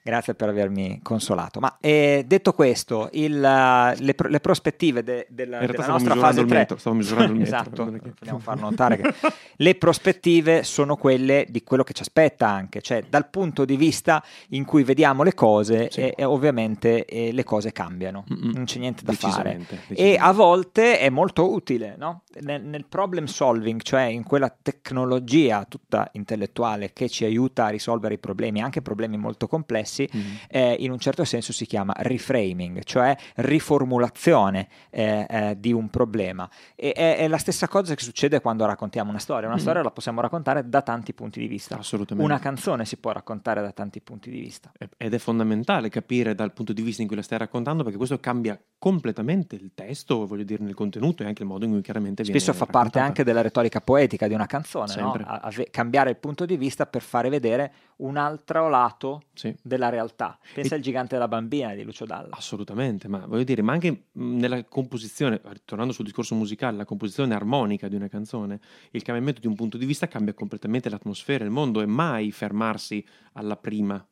Grazie 0.07 0.35
per 0.35 0.49
avermi 0.49 0.99
consolato. 1.01 1.59
Ma 1.59 1.77
eh, 1.81 2.23
detto 2.27 2.53
questo, 2.53 3.09
il, 3.13 3.43
eh, 3.43 3.95
le, 3.97 4.15
le 4.15 4.39
prospettive 4.39 5.01
de- 5.01 5.25
della, 5.31 5.57
realtà 5.57 5.81
della 5.81 5.83
stavo 5.83 5.97
nostra 5.97 6.15
fase 6.15 6.41
il 6.41 6.47
3 6.47 6.57
metro, 6.59 6.77
stavo 6.77 6.95
misurando 6.95 7.31
il 7.33 7.39
metro, 7.39 7.55
esatto, 7.55 7.85
vogliamo 8.19 8.37
far 8.37 8.59
notare 8.59 8.97
che 9.01 9.13
le 9.55 9.73
prospettive 9.73 10.61
sono 10.61 10.95
quelle 10.95 11.47
di 11.49 11.63
quello 11.63 11.81
che 11.81 11.93
ci 11.93 12.03
aspetta 12.03 12.47
anche, 12.47 12.81
cioè 12.81 13.03
dal 13.09 13.27
punto 13.29 13.65
di 13.65 13.75
vista 13.77 14.23
in 14.49 14.63
cui 14.63 14.83
vediamo 14.83 15.23
le 15.23 15.33
cose 15.33 15.89
Sì. 15.89 16.01
e, 16.01 16.13
e 16.15 16.23
ovviamente 16.23 17.05
eh, 17.05 17.31
le 17.31 17.43
cose 17.43 17.71
cambiano, 17.71 18.25
Mm-mm. 18.31 18.51
non 18.53 18.65
c'è 18.65 18.77
niente 18.77 19.03
da 19.03 19.11
fare. 19.13 19.57
Decisamente, 19.57 19.79
E 19.95 20.17
a 20.19 20.31
volte 20.33 20.99
è 20.99 21.09
molto 21.09 21.51
utile 21.51 21.95
no? 21.97 22.21
nel, 22.41 22.61
nel 22.63 22.85
problem 22.85 23.25
solving, 23.25 23.81
cioè 23.81 24.03
in 24.03 24.23
quella 24.23 24.55
tecnologia 24.61 25.65
tutta 25.67 26.07
intellettuale 26.11 26.93
che 26.93 27.09
ci 27.09 27.25
aiuta 27.25 27.65
a 27.65 27.69
risolvere 27.69 28.13
i 28.13 28.19
problemi, 28.19 28.61
anche 28.61 28.83
problemi 28.83 29.17
molto 29.17 29.47
complessi, 29.47 29.93
Mm. 30.15 30.19
eh, 30.49 30.75
in 30.79 30.91
un 30.91 30.99
certo 30.99 31.23
senso 31.23 31.53
si 31.53 31.65
chiama 31.65 31.93
reframing, 31.97 32.83
cioè 32.83 33.15
riformulazione 33.35 34.67
eh, 34.89 35.25
eh, 35.29 35.55
di 35.59 35.73
un 35.73 35.89
problema. 35.89 36.49
E 36.75 36.91
è, 36.93 37.17
è 37.17 37.27
la 37.27 37.37
stessa 37.37 37.67
cosa 37.67 37.93
che 37.95 38.03
succede 38.03 38.41
quando 38.41 38.65
raccontiamo 38.65 39.09
una 39.09 39.19
storia. 39.19 39.47
Una 39.47 39.57
Mm. 39.57 39.59
storia 39.59 39.81
la 39.83 39.91
possiamo 39.91 40.21
raccontare 40.21 40.67
da 40.69 40.81
tanti 40.81 41.13
punti 41.13 41.39
di 41.39 41.47
vista. 41.47 41.77
Assolutamente. 41.77 42.29
Una 42.31 42.39
canzone 42.39 42.85
si 42.85 42.97
può 42.97 43.11
raccontare 43.11 43.61
da 43.61 43.71
tanti 43.71 44.01
punti 44.01 44.29
di 44.29 44.39
vista. 44.39 44.71
Ed 44.97 45.13
è 45.13 45.17
fondamentale 45.17 45.89
capire 45.89 46.35
dal 46.35 46.53
punto 46.53 46.73
di 46.73 46.81
vista 46.81 47.01
in 47.01 47.07
cui 47.07 47.15
la 47.17 47.23
stai 47.23 47.37
raccontando, 47.37 47.83
perché 47.83 47.97
questo 47.97 48.19
cambia 48.19 48.59
completamente 48.77 49.55
il 49.55 49.71
testo, 49.73 50.25
voglio 50.27 50.43
dire, 50.43 50.63
nel 50.63 50.73
contenuto 50.73 51.23
e 51.23 51.25
anche 51.25 51.41
il 51.41 51.47
modo 51.47 51.65
in 51.65 51.71
cui 51.71 51.81
chiaramente 51.81 52.23
viene 52.23 52.39
Spesso 52.39 52.53
fa 52.53 52.65
parte 52.65 52.75
raccontata. 52.77 53.05
anche 53.05 53.23
della 53.23 53.41
retorica 53.41 53.81
poetica 53.81 54.27
di 54.27 54.33
una 54.33 54.45
canzone, 54.45 54.93
no? 54.97 55.13
A- 55.13 55.39
ave- 55.43 55.69
cambiare 55.71 56.09
il 56.11 56.17
punto 56.17 56.45
di 56.45 56.57
vista 56.57 56.85
per 56.85 57.01
fare 57.01 57.29
vedere 57.29 57.73
un 57.97 58.17
altro 58.17 58.67
lato 58.69 59.23
Sì. 59.33 59.55
della 59.61 59.84
realtà. 59.89 60.37
Pensa 60.53 60.73
E- 60.73 60.77
al 60.77 60.83
gigante 60.83 61.15
della 61.15 61.27
bambina 61.27 61.73
di 61.73 61.83
Lucio 61.83 62.05
Dalla. 62.05 62.29
Assolutamente, 62.31 63.07
ma 63.07 63.25
voglio 63.25 63.43
dire, 63.43 63.61
ma 63.61 63.73
anche 63.73 64.05
mh, 64.11 64.37
nella 64.37 64.63
composizione, 64.65 65.41
tornando 65.65 65.93
sul 65.93 66.05
discorso 66.05 66.35
musicale, 66.35 66.77
la 66.77 66.85
composizione 66.85 67.33
armonica 67.33 67.87
di 67.87 67.95
una 67.95 68.07
canzone, 68.07 68.59
il 68.91 69.01
cambiamento 69.03 69.41
di 69.41 69.47
un 69.47 69.55
punto 69.55 69.77
di 69.77 69.85
vista 69.85 70.07
cambia 70.07 70.33
completamente 70.33 70.89
l'atmosfera, 70.89 71.43
il 71.43 71.51
mondo 71.51 71.81
e 71.81 71.85
mai 71.85 72.31
fermarsi 72.31 73.05
alla 73.33 73.57
prima. 73.57 74.05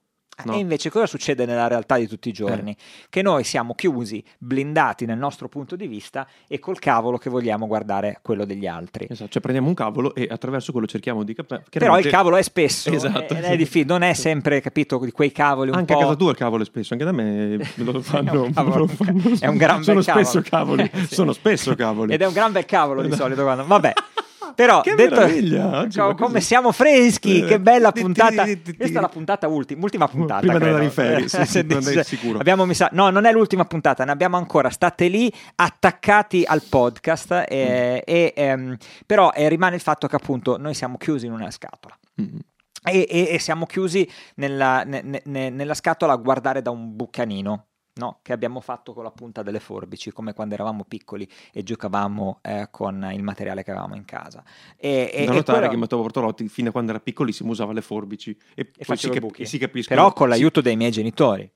No. 0.45 0.53
E 0.53 0.57
invece 0.57 0.89
cosa 0.89 1.05
succede 1.05 1.45
nella 1.45 1.67
realtà 1.67 1.97
di 1.97 2.07
tutti 2.07 2.27
i 2.29 2.33
giorni? 2.33 2.75
Che 3.07 3.21
noi 3.21 3.43
siamo 3.43 3.75
chiusi, 3.75 4.23
blindati 4.39 5.05
nel 5.05 5.17
nostro 5.17 5.47
punto 5.47 5.75
di 5.75 5.85
vista 5.87 6.27
e 6.47 6.59
col 6.59 6.79
cavolo 6.79 7.17
che 7.17 7.29
vogliamo 7.29 7.67
guardare 7.67 8.19
quello 8.21 8.43
degli 8.43 8.65
altri. 8.65 9.07
Esatto, 9.09 9.29
cioè 9.29 9.41
prendiamo 9.41 9.69
un 9.69 9.75
cavolo 9.75 10.15
e 10.15 10.27
attraverso 10.29 10.71
quello 10.71 10.87
cerchiamo 10.87 11.23
di 11.23 11.33
capire. 11.35 11.63
Però 11.69 11.97
il 11.99 12.07
cavolo 12.07 12.35
è 12.37 12.41
spesso, 12.41 12.89
Esatto. 12.89 13.33
ed 13.35 13.43
è 13.43 13.55
difficile, 13.55 13.85
non 13.93 14.01
è 14.01 14.13
sempre 14.13 14.59
capito 14.59 14.97
di 14.99 15.11
quei 15.11 15.31
cavoli 15.31 15.69
un 15.69 15.75
Anche 15.77 15.93
po'... 15.93 15.99
a 15.99 16.03
casa 16.03 16.15
tua 16.15 16.31
il 16.31 16.37
cavolo 16.37 16.63
è 16.63 16.65
spesso, 16.65 16.93
anche 16.93 17.05
da 17.05 17.11
me 17.11 17.57
lo 17.75 18.01
fanno. 18.01 18.31
È 18.43 18.47
un 18.47 18.53
cavolo, 18.53 18.89
è 19.39 19.47
un 19.47 19.57
gran 19.57 19.83
Sono 19.83 19.97
bel 19.97 20.05
cavolo. 20.05 20.25
spesso 20.25 20.41
cavoli, 20.49 20.89
Sì. 21.07 21.13
sono 21.13 21.31
spesso 21.33 21.75
cavoli. 21.75 22.13
Ed 22.13 22.21
è 22.21 22.25
un 22.25 22.33
gran 22.33 22.51
bel 22.51 22.65
cavolo 22.65 23.01
di 23.01 23.11
solito 23.13 23.43
quando... 23.43 23.65
Vabbè. 23.65 23.93
Però 24.55 24.81
Che 24.81 24.95
detto, 24.95 25.15
meraviglia, 25.15 25.79
oggi 25.81 25.97
come 25.99 26.15
così. 26.15 26.41
siamo 26.41 26.71
freschi, 26.71 27.41
Eh, 27.41 27.45
che 27.45 27.59
bella 27.59 27.91
ti- 27.91 28.01
puntata. 28.01 28.43
ti- 28.43 28.61
ti- 28.61 28.75
Questa 28.75 28.99
è 28.99 29.01
la 29.01 29.09
puntata 29.09 29.47
ultima, 29.47 29.81
ultima 29.83 30.07
puntata. 30.07 30.39
Prima 30.45 30.57
di 30.57 30.63
credo. 30.65 30.81
in 30.81 30.91
ferie, 30.91 31.27
sì, 31.27 31.45
sì, 31.45 31.65
dice- 31.65 32.03
sicuro. 32.03 32.39
Abbiamo 32.39 32.65
mi 32.65 32.73
sa- 32.73 32.89
no, 32.93 33.09
non 33.09 33.25
è 33.25 33.31
l'ultima 33.31 33.65
puntata, 33.65 34.03
ne 34.05 34.11
abbiamo 34.11 34.37
ancora. 34.37 34.69
State 34.69 35.07
lì 35.07 35.31
attaccati 35.55 36.43
al 36.45 36.61
podcast, 36.69 37.45
eh, 37.47 37.95
Mm. 37.95 38.13
e, 38.13 38.33
ehm, 38.35 38.77
però 39.05 39.31
eh, 39.33 39.49
rimane 39.49 39.75
il 39.75 39.81
fatto 39.81 40.07
che 40.07 40.15
appunto 40.15 40.57
noi 40.57 40.73
siamo 40.73 40.97
chiusi 40.97 41.25
in 41.25 41.31
una 41.31 41.49
scatola. 41.51 41.97
Mm. 42.21 42.37
E, 42.85 43.07
e- 43.09 43.27
e 43.31 43.39
siamo 43.39 43.65
chiusi 43.65 44.07
nella, 44.35 44.83
ne- 44.83 45.21
ne- 45.23 45.49
nella 45.49 45.73
scatola 45.73 46.13
a 46.13 46.17
guardare 46.17 46.61
da 46.61 46.69
un 46.69 46.95
bucanino. 46.95 47.67
No? 47.95 48.19
che 48.21 48.33
abbiamo 48.33 48.59
fatto 48.59 48.93
con 48.93 49.03
la 49.03 49.11
punta 49.11 49.43
delle 49.43 49.59
forbici, 49.59 50.11
come 50.11 50.33
quando 50.33 50.53
eravamo 50.55 50.83
piccoli 50.83 51.27
e 51.51 51.63
giocavamo 51.63 52.39
eh, 52.41 52.67
con 52.71 53.09
il 53.13 53.23
materiale 53.23 53.63
che 53.63 53.71
avevamo 53.71 53.95
in 53.95 54.05
casa. 54.05 54.43
E, 54.77 55.11
e- 55.13 55.25
da 55.25 55.31
e 55.31 55.35
notare 55.35 55.57
quello- 55.59 55.71
che 55.73 55.77
Matteo 55.77 55.99
Bortolotti, 56.01 56.47
fino 56.47 56.69
a 56.69 56.71
quando 56.71 56.91
era 56.91 56.99
piccolissimo, 56.99 57.51
usava 57.51 57.73
le 57.73 57.81
forbici 57.81 58.35
e, 58.55 58.65
poi 58.85 58.97
si, 58.97 59.09
cap- 59.09 59.19
buchi. 59.19 59.45
si 59.45 59.57
capisce. 59.57 59.89
Però 59.89 60.11
con 60.13 60.29
l'aiuto 60.29 60.61
dei 60.61 60.75
miei 60.75 60.91
genitori. 60.91 61.49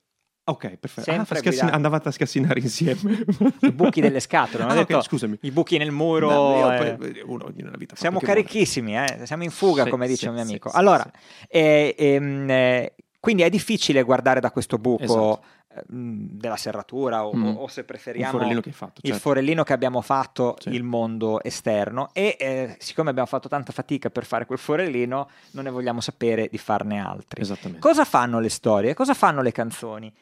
Ok, 0.48 0.76
perfetto. 0.78 1.10
Ah, 1.10 1.24
scassin- 1.26 1.42
guidati. 1.50 1.72
andavate 1.74 2.08
a 2.08 2.10
scassinare 2.10 2.58
insieme. 2.60 3.22
I 3.60 3.70
buchi 3.70 4.00
delle 4.00 4.18
scatole, 4.20 4.64
Ah, 4.64 4.72
detto 4.72 5.02
scusami. 5.02 5.36
i 5.42 5.50
buchi 5.50 5.76
nel 5.76 5.90
muro. 5.90 6.30
No, 6.30 6.72
eh. 6.72 7.22
uno 7.26 7.50
nella 7.54 7.76
vita 7.76 7.94
fa 7.94 8.00
Siamo 8.00 8.18
carichissimi, 8.18 8.96
eh? 8.96 9.20
siamo 9.24 9.42
in 9.42 9.50
fuga, 9.50 9.84
Sì, 9.84 9.90
come 9.90 10.06
dice 10.06 10.20
sì, 10.20 10.28
un 10.28 10.34
mio 10.34 10.42
amico. 10.44 10.70
sì, 10.70 10.76
allora, 10.78 11.04
eh, 11.48 11.94
ehm, 11.98 12.48
eh, 12.50 12.94
quindi 13.20 13.42
è 13.42 13.50
difficile 13.50 14.02
guardare 14.04 14.40
da 14.40 14.50
questo 14.50 14.78
buco 14.78 15.02
Esatto. 15.02 15.42
Della 15.86 16.56
serratura 16.56 17.26
o, 17.26 17.34
Mm. 17.34 17.44
o- 17.46 17.52
o 17.62 17.66
se 17.68 17.84
preferiamo 17.84 18.32
Il 18.32 18.38
forellino 18.38 18.60
che 18.60 18.72
fatto. 18.72 19.00
il 19.02 19.10
certo. 19.10 19.18
forellino 19.28 19.62
che 19.62 19.72
abbiamo 19.72 20.00
fatto, 20.00 20.56
Sì. 20.58 20.70
il 20.70 20.82
mondo 20.82 21.42
esterno 21.42 22.08
e 22.12 22.36
eh, 22.38 22.76
siccome 22.78 23.10
abbiamo 23.10 23.28
fatto 23.28 23.48
tanta 23.48 23.72
fatica 23.72 24.10
per 24.10 24.24
fare 24.24 24.46
quel 24.46 24.58
forellino, 24.58 25.28
non 25.52 25.64
ne 25.64 25.70
vogliamo 25.70 26.00
sapere 26.00 26.48
di 26.50 26.58
farne 26.58 26.98
altri. 27.00 27.44
Cosa 27.78 28.04
fanno 28.04 28.40
le 28.40 28.48
storie? 28.48 28.94
Cosa 28.94 29.14
fanno 29.14 29.42
le 29.42 29.52
canzoni? 29.52 30.12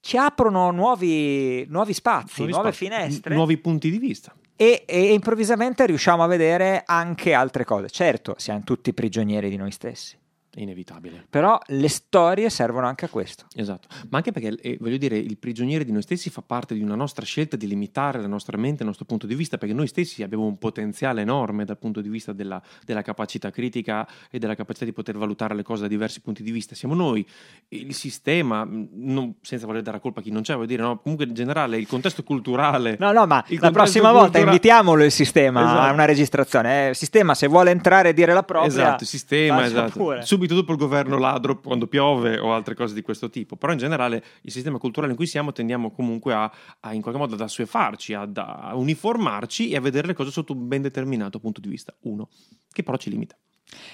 Ci 0.00 0.16
aprono 0.16 0.70
nuovi, 0.72 1.64
nuovi 1.68 1.92
spazi, 1.92 2.42
nuove, 2.44 2.72
spazi, 2.72 2.76
finestre 2.86 3.30
nu- 3.30 3.36
nuovi 3.36 3.56
punti 3.58 3.88
di 3.90 3.98
vista. 3.98 4.34
e, 4.56 4.84
e 4.86 5.12
improvvisamente 5.12 5.86
riusciamo 5.86 6.22
a 6.22 6.26
vedere 6.26 6.82
anche 6.84 7.32
altre 7.34 7.64
cose. 7.64 7.88
Certo, 7.88 8.34
siamo 8.36 8.62
tutti 8.64 8.92
prigionieri 8.92 9.48
di 9.48 9.56
noi 9.56 9.70
stessi. 9.70 10.16
Inevitabile. 10.54 11.24
Però 11.30 11.58
le 11.68 11.88
storie 11.88 12.50
servono 12.50 12.86
anche 12.86 13.06
a 13.06 13.08
questo. 13.08 13.46
Esatto, 13.54 13.88
ma 14.10 14.18
anche 14.18 14.32
perché, 14.32 14.54
eh, 14.60 14.76
voglio 14.80 14.98
dire, 14.98 15.16
il 15.16 15.38
prigioniere 15.38 15.82
di 15.84 15.92
noi 15.92 16.02
stessi 16.02 16.28
fa 16.28 16.42
parte 16.42 16.74
di 16.74 16.82
una 16.82 16.94
nostra 16.94 17.24
scelta 17.24 17.56
di 17.56 17.66
limitare 17.66 18.20
la 18.20 18.26
nostra 18.26 18.58
mente, 18.58 18.82
il 18.82 18.88
nostro 18.88 19.06
punto 19.06 19.26
di 19.26 19.34
vista, 19.34 19.56
perché 19.56 19.74
noi 19.74 19.86
stessi 19.86 20.22
abbiamo 20.22 20.44
un 20.44 20.58
potenziale 20.58 21.22
enorme 21.22 21.64
dal 21.64 21.78
punto 21.78 22.02
di 22.02 22.10
vista 22.10 22.32
della, 22.34 22.60
della 22.84 23.00
capacità 23.00 23.50
critica 23.50 24.06
e 24.30 24.38
della 24.38 24.54
capacità 24.54 24.84
di 24.84 24.92
poter 24.92 25.16
valutare 25.16 25.54
le 25.54 25.62
cose 25.62 25.82
da 25.82 25.88
diversi 25.88 26.20
punti 26.20 26.42
di 26.42 26.50
vista. 26.50 26.74
Siamo 26.74 26.94
noi, 26.94 27.26
il 27.68 27.94
sistema, 27.94 28.64
mh, 28.66 28.88
non- 28.92 29.34
senza 29.40 29.64
voler 29.64 29.80
dare 29.80 29.96
la 29.96 30.02
colpa 30.02 30.20
a 30.20 30.22
chi 30.22 30.30
non 30.30 30.42
c'è, 30.42 30.52
voglio 30.54 30.66
dire, 30.66 30.82
no, 30.82 30.98
comunque 30.98 31.24
in 31.26 31.32
generale 31.32 31.78
il 31.78 31.86
contesto 31.86 32.22
culturale. 32.22 32.96
No, 32.98 33.10
no, 33.12 33.24
ma 33.26 33.42
la 33.48 33.70
prossima 33.70 34.12
volta 34.12 34.24
cultura- 34.32 34.44
invitiamolo 34.50 35.02
il 35.02 35.10
sistema 35.10 35.62
Esatto. 35.62 35.78
a 35.80 35.92
una 35.92 36.04
registrazione. 36.04 36.90
Eh, 36.90 36.94
sistema, 36.94 37.34
se 37.34 37.46
vuole 37.46 37.70
entrare 37.70 38.10
e 38.10 38.12
dire 38.12 38.34
la 38.34 38.42
propria, 38.42 38.68
Esatto, 38.68 39.04
sistema, 39.06 39.64
esatto. 39.64 39.92
pure. 39.98 40.22
Subito 40.42 40.54
dopo 40.60 40.72
il 40.72 40.78
governo 40.78 41.18
ladro 41.18 41.60
quando 41.60 41.86
piove 41.86 42.36
o 42.40 42.52
altre 42.52 42.74
cose 42.74 42.94
di 42.94 43.02
questo 43.02 43.30
tipo. 43.30 43.54
Però 43.54 43.70
in 43.70 43.78
generale 43.78 44.24
il 44.42 44.50
sistema 44.50 44.78
culturale 44.78 45.12
in 45.12 45.16
cui 45.16 45.28
siamo 45.28 45.52
tendiamo 45.52 45.92
comunque 45.92 46.34
a, 46.34 46.50
a 46.80 46.92
in 46.94 47.00
qualche 47.00 47.20
modo 47.20 47.34
ad 47.34 47.40
assuefarci, 47.42 48.12
ad- 48.14 48.38
a 48.38 48.74
uniformarci 48.74 49.70
e 49.70 49.76
a 49.76 49.80
vedere 49.80 50.08
le 50.08 50.14
cose 50.14 50.32
sotto 50.32 50.52
un 50.52 50.66
ben 50.66 50.82
determinato 50.82 51.38
punto 51.38 51.60
di 51.60 51.68
vista. 51.68 51.94
Uno, 52.00 52.28
che 52.72 52.82
però 52.82 52.96
ci 52.96 53.08
limita. 53.08 53.36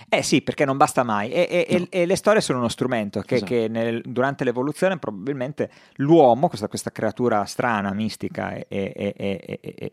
Eh 0.09 0.23
sì, 0.23 0.41
perché 0.41 0.65
non 0.65 0.79
basta 0.79 1.03
mai. 1.03 1.31
E, 1.31 1.67
e- 1.69 1.79
No. 1.81 1.87
e 1.91 2.07
le 2.07 2.17
storie 2.17 2.41
sono 2.41 2.61
uno 2.61 2.69
strumento 2.69 3.21
che, 3.21 3.35
Esatto. 3.35 3.53
che 3.53 3.69
nel- 3.69 4.01
durante 4.07 4.45
l'evoluzione 4.45 4.99
probabilmente 4.99 5.71
l'uomo, 5.97 6.49
questa, 6.49 6.67
questa 6.67 6.91
creatura 6.91 7.45
strana, 7.45 7.93
mistica 7.93 8.55
e- 8.55 8.67
e 8.69 9.93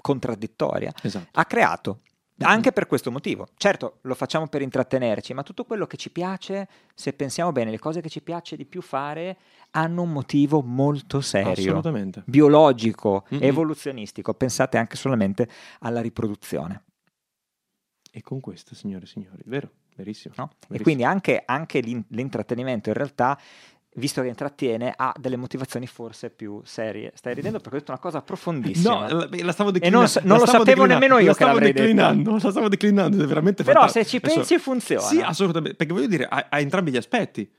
contraddittoria, 0.00 0.92
Esatto. 1.02 1.28
ha 1.32 1.44
creato. 1.46 2.00
Anche 2.40 2.72
per 2.72 2.86
questo 2.86 3.12
motivo. 3.12 3.46
Certo, 3.56 3.98
lo 4.02 4.14
facciamo 4.14 4.48
per 4.48 4.60
intrattenerci, 4.60 5.32
ma 5.34 5.42
tutto 5.44 5.64
quello 5.64 5.86
che 5.86 5.96
ci 5.96 6.10
piace, 6.10 6.68
se 6.92 7.12
pensiamo 7.12 7.52
bene, 7.52 7.70
le 7.70 7.78
cose 7.78 8.00
che 8.00 8.08
ci 8.08 8.22
piace 8.22 8.56
di 8.56 8.64
più 8.64 8.82
fare 8.82 9.36
hanno 9.70 10.02
un 10.02 10.10
motivo 10.10 10.60
molto 10.60 11.20
serio, 11.20 11.52
Assolutamente. 11.52 12.22
biologico, 12.26 13.24
Mm-mm. 13.32 13.42
evoluzionistico. 13.42 14.34
Pensate 14.34 14.78
anche 14.78 14.96
solamente 14.96 15.48
alla 15.80 16.00
riproduzione. 16.00 16.82
E 18.10 18.20
con 18.22 18.40
questo, 18.40 18.74
signore 18.74 19.04
e 19.04 19.08
signori, 19.08 19.42
vero? 19.46 19.70
Verissimo. 19.96 20.34
no? 20.36 20.44
E 20.44 20.56
verissimo. 20.60 20.82
quindi 20.82 21.04
anche, 21.04 21.42
anche 21.44 21.80
l'in- 21.80 22.04
l'intrattenimento 22.08 22.88
in 22.88 22.94
realtà, 22.96 23.38
visto 23.94 24.22
che 24.22 24.28
intrattiene, 24.28 24.92
ha 24.96 25.14
delle 25.18 25.36
motivazioni 25.36 25.86
forse 25.86 26.30
più 26.30 26.60
serie. 26.64 27.12
Stai 27.14 27.34
ridendo 27.34 27.58
perché 27.58 27.76
ho 27.76 27.78
detto 27.78 27.90
una 27.92 28.00
cosa 28.00 28.20
profondissima. 28.22 29.08
No, 29.08 29.28
la, 29.30 29.52
stavo 29.52 29.70
declinando. 29.70 30.06
non, 30.06 30.10
la 30.14 30.20
non 30.24 30.38
lo 30.38 30.46
sapevo 30.46 30.64
declinando, 30.64 30.94
nemmeno 30.94 31.18
io 31.18 31.26
la 31.26 31.28
che 31.28 31.34
stavo 31.34 31.50
l'avrei 31.52 31.72
detto. 31.72 31.82
declinando, 31.86 32.32
La 32.32 32.38
stavo 32.50 32.68
declinando, 32.68 33.22
è 33.22 33.26
veramente 33.26 33.62
Però 33.64 33.80
fantastico. 33.80 34.04
se 34.04 34.10
ci 34.10 34.16
Adesso- 34.16 34.34
pensi 34.36 34.58
funziona. 34.58 35.02
Sì, 35.02 35.20
assolutamente, 35.20 35.76
perché 35.76 35.92
voglio 35.92 36.06
dire, 36.06 36.24
ha, 36.28 36.46
ha 36.50 36.58
entrambi 36.60 36.90
gli 36.90 36.96
aspetti. 36.96 37.50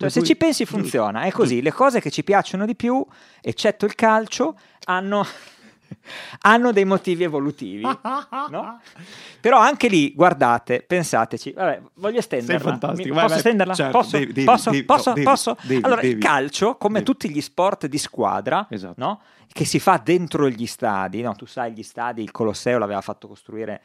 Cioè, 0.00 0.10
se 0.10 0.22
ci 0.22 0.36
pensi 0.36 0.64
funziona, 0.64 1.22
è 1.22 1.32
così, 1.32 1.60
le 1.60 1.72
cose 1.72 2.00
che 2.00 2.10
ci 2.10 2.22
piacciono 2.22 2.64
di 2.66 2.76
più, 2.76 3.04
eccetto 3.40 3.84
il 3.84 3.96
calcio, 3.96 4.56
hanno, 4.84 5.26
hanno 6.42 6.72
dei 6.72 6.84
motivi 6.84 7.24
evolutivi. 7.24 7.82
no? 8.50 8.80
Però 9.40 9.58
anche 9.58 9.88
lì, 9.88 10.12
guardate, 10.14 10.82
pensateci, 10.82 11.52
vabbè, 11.52 11.82
voglio 11.94 12.18
estenderla. 12.18 12.58
Sei 12.60 12.70
fantastico, 12.70 13.08
Mi- 13.08 13.14
vai, 13.14 13.22
posso 13.22 13.28
vai. 13.28 13.36
estenderla? 13.38 13.74
Certo, 13.74 13.98
posso? 13.98 14.18
devi, 14.18 14.32
devi, 14.32 14.46
posso? 14.46 14.70
devi, 14.70 14.84
posso? 14.84 15.14
no, 15.14 15.22
posso? 15.22 15.56
allora, 15.82 16.00
il 16.02 16.18
calcio, 16.18 16.76
come 16.76 17.02
tutti 17.02 17.30
gli 17.30 17.40
sport 17.40 17.86
di 17.86 17.98
squadra, 17.98 18.66
Esatto. 18.70 18.94
no? 18.96 19.20
che 19.50 19.64
si 19.64 19.80
fa 19.80 20.00
dentro 20.02 20.48
gli 20.48 20.66
stadi, 20.66 21.22
no? 21.22 21.34
tu 21.34 21.46
sai, 21.46 21.72
gli 21.72 21.82
stadi, 21.82 22.22
il 22.22 22.30
Colosseo 22.30 22.78
l'aveva 22.78 23.00
fatto 23.00 23.26
costruire, 23.26 23.82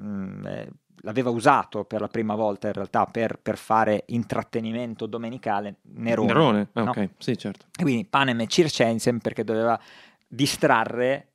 mm, 0.00 0.46
eh, 0.46 0.68
l'aveva 1.02 1.30
usato 1.30 1.84
per 1.84 2.00
la 2.00 2.08
prima 2.08 2.34
volta 2.34 2.68
in 2.68 2.72
realtà 2.74 3.06
per, 3.06 3.38
per 3.40 3.56
fare 3.56 4.04
intrattenimento 4.06 5.06
domenicale 5.06 5.76
Nerone. 5.82 6.32
Nerone, 6.32 6.68
ah, 6.74 6.82
no? 6.82 6.90
ok, 6.90 7.10
sì, 7.18 7.36
certo. 7.36 7.66
E 7.76 7.82
quindi 7.82 8.04
panem 8.04 8.40
e 8.40 8.46
circensen 8.46 9.18
perché 9.18 9.44
doveva 9.44 9.78
distrarre 10.26 11.31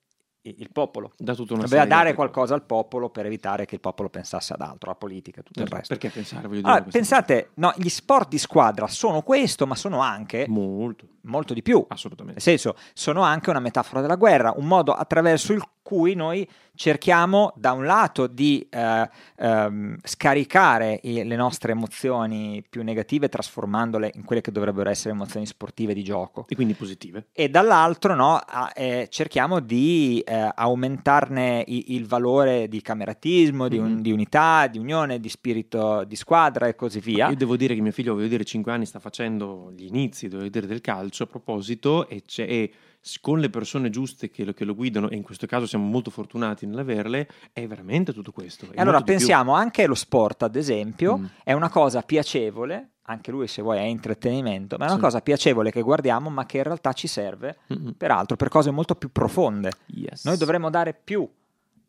il 0.58 0.70
popolo. 0.72 1.12
Da 1.18 1.36
tutta 1.36 1.54
una 1.54 1.64
Doveva 1.64 1.86
dare 1.86 2.14
qualcosa 2.14 2.54
al 2.54 2.64
popolo 2.64 3.10
per 3.10 3.26
evitare 3.26 3.66
che 3.66 3.76
il 3.76 3.82
popolo 3.82 4.10
pensasse 4.10 4.54
ad 4.54 4.62
altro, 4.62 4.90
alla 4.90 5.00
politica 5.00 5.42
e 5.42 5.44
tutto 5.44 5.62
il 5.62 5.68
resto. 5.68 5.88
Perché 5.88 6.10
pensare, 6.10 6.48
voglio 6.48 6.62
dire, 6.62 6.72
Allora, 6.72 6.90
pensate, 6.90 7.50
no, 7.56 7.74
gli 7.78 7.90
sport 7.90 8.30
di 8.30 8.38
squadra 8.38 8.88
sono 8.88 9.22
questo, 9.22 9.68
ma 9.68 9.76
sono 9.76 10.00
anche? 10.00 10.46
Molto, 10.48 11.06
molto 11.22 11.54
di 11.54 11.62
più. 11.62 11.86
assolutamente. 11.88 12.42
Nel 12.44 12.58
senso, 12.58 12.76
sono 12.94 13.22
anche 13.22 13.50
una 13.50 13.60
metafora 13.60 14.02
della 14.02 14.16
guerra, 14.16 14.54
un 14.56 14.66
modo 14.66 14.94
attraverso 14.94 15.54
il 15.54 15.62
cui 15.88 16.16
noi 16.16 16.46
cerchiamo 16.76 17.54
da 17.56 17.72
un 17.72 17.86
lato 17.86 18.28
di 18.28 18.68
eh, 18.70 19.10
ehm, 19.38 19.98
scaricare 20.04 21.00
i- 21.04 21.24
le 21.26 21.36
nostre 21.38 21.72
emozioni 21.72 22.62
più 22.70 22.84
negative 22.84 23.30
trasformandole 23.30 24.12
in 24.16 24.26
quelle 24.26 24.42
che 24.42 24.52
dovrebbero 24.52 24.90
essere 24.90 25.14
emozioni 25.14 25.46
sportive 25.46 25.94
di 25.94 26.04
gioco 26.04 26.46
E 26.50 26.56
quindi 26.56 26.74
positive. 26.74 27.28
e 27.32 27.48
dall'altro 27.50 28.14
no, 28.16 28.36
a- 28.36 28.72
eh, 28.76 29.08
cerchiamo 29.10 29.60
di 29.62 30.22
eh, 30.26 30.52
aumentarne 30.54 31.64
i- 31.66 31.96
il 31.96 32.06
valore 32.06 32.68
di 32.68 32.82
cameratismo, 32.82 33.70
di, 33.70 33.78
un- 33.78 33.94
Mhm. 33.94 34.02
di 34.02 34.12
unità, 34.12 34.68
di 34.68 34.78
unione, 34.78 35.20
di 35.22 35.30
spirito 35.30 36.04
di 36.04 36.16
squadra 36.18 36.68
e 36.68 36.76
così 36.76 37.00
via. 37.00 37.30
Io 37.30 37.36
devo 37.36 37.56
dire 37.56 37.74
che 37.76 37.82
mio 37.82 37.92
figlio, 37.94 38.14
voglio 38.14 38.28
dire, 38.28 38.44
5 38.44 38.72
anni 38.74 38.86
sta 38.86 39.00
facendo 39.00 39.72
gli 39.76 39.86
inizi, 39.86 40.28
devo 40.28 40.46
dire, 40.48 40.68
del 40.68 40.82
calcio 40.82 41.24
a 41.24 41.28
proposito 41.28 42.08
e, 42.10 42.22
c'è, 42.26 42.44
e 42.44 42.72
con 43.22 43.40
le 43.40 43.50
persone 43.50 43.90
giuste 43.90 44.30
che 44.30 44.44
lo, 44.44 44.54
che 44.54 44.66
lo 44.66 44.76
guidano, 44.76 45.10
e 45.10 45.16
in 45.16 45.24
questo 45.24 45.46
caso 45.48 45.66
siamo 45.66 45.86
molto 45.86 46.10
fortunati 46.12 46.66
nell'averle, 46.66 47.28
è 47.54 47.66
veramente 47.68 48.14
tutto 48.14 48.32
questo. 48.32 48.66
E 48.72 48.80
allora 48.82 48.98
più. 48.98 49.08
pensiamo 49.14 49.54
anche 49.54 49.84
allo 49.84 49.96
sport, 49.96 50.44
ad 50.44 50.56
esempio, 50.56 51.18
Mm. 51.18 51.26
è 51.44 51.54
una 51.54 51.70
cosa 51.70 52.02
piacevole, 52.02 52.92
anche 53.04 53.32
lui 53.32 53.48
se 53.48 53.62
vuoi 53.62 53.78
è 53.78 53.82
intrattenimento, 53.84 54.76
ma 54.78 54.86
è 54.86 54.88
una 54.88 54.98
Sì. 54.98 55.02
cosa 55.04 55.22
piacevole 55.22 55.72
che 55.72 55.82
guardiamo, 55.82 56.30
ma 56.30 56.46
che 56.46 56.58
in 56.58 56.64
realtà 56.64 56.92
ci 56.94 57.08
serve 57.08 57.60
Mm-mm. 57.74 57.94
per 57.94 58.12
altro, 58.12 58.36
per 58.36 58.50
cose 58.50 58.70
molto 58.72 58.96
più 58.96 59.12
profonde. 59.12 59.72
Yes. 59.86 60.26
Noi 60.26 60.36
dovremmo 60.38 60.70
dare 60.70 60.94
più, 60.94 61.26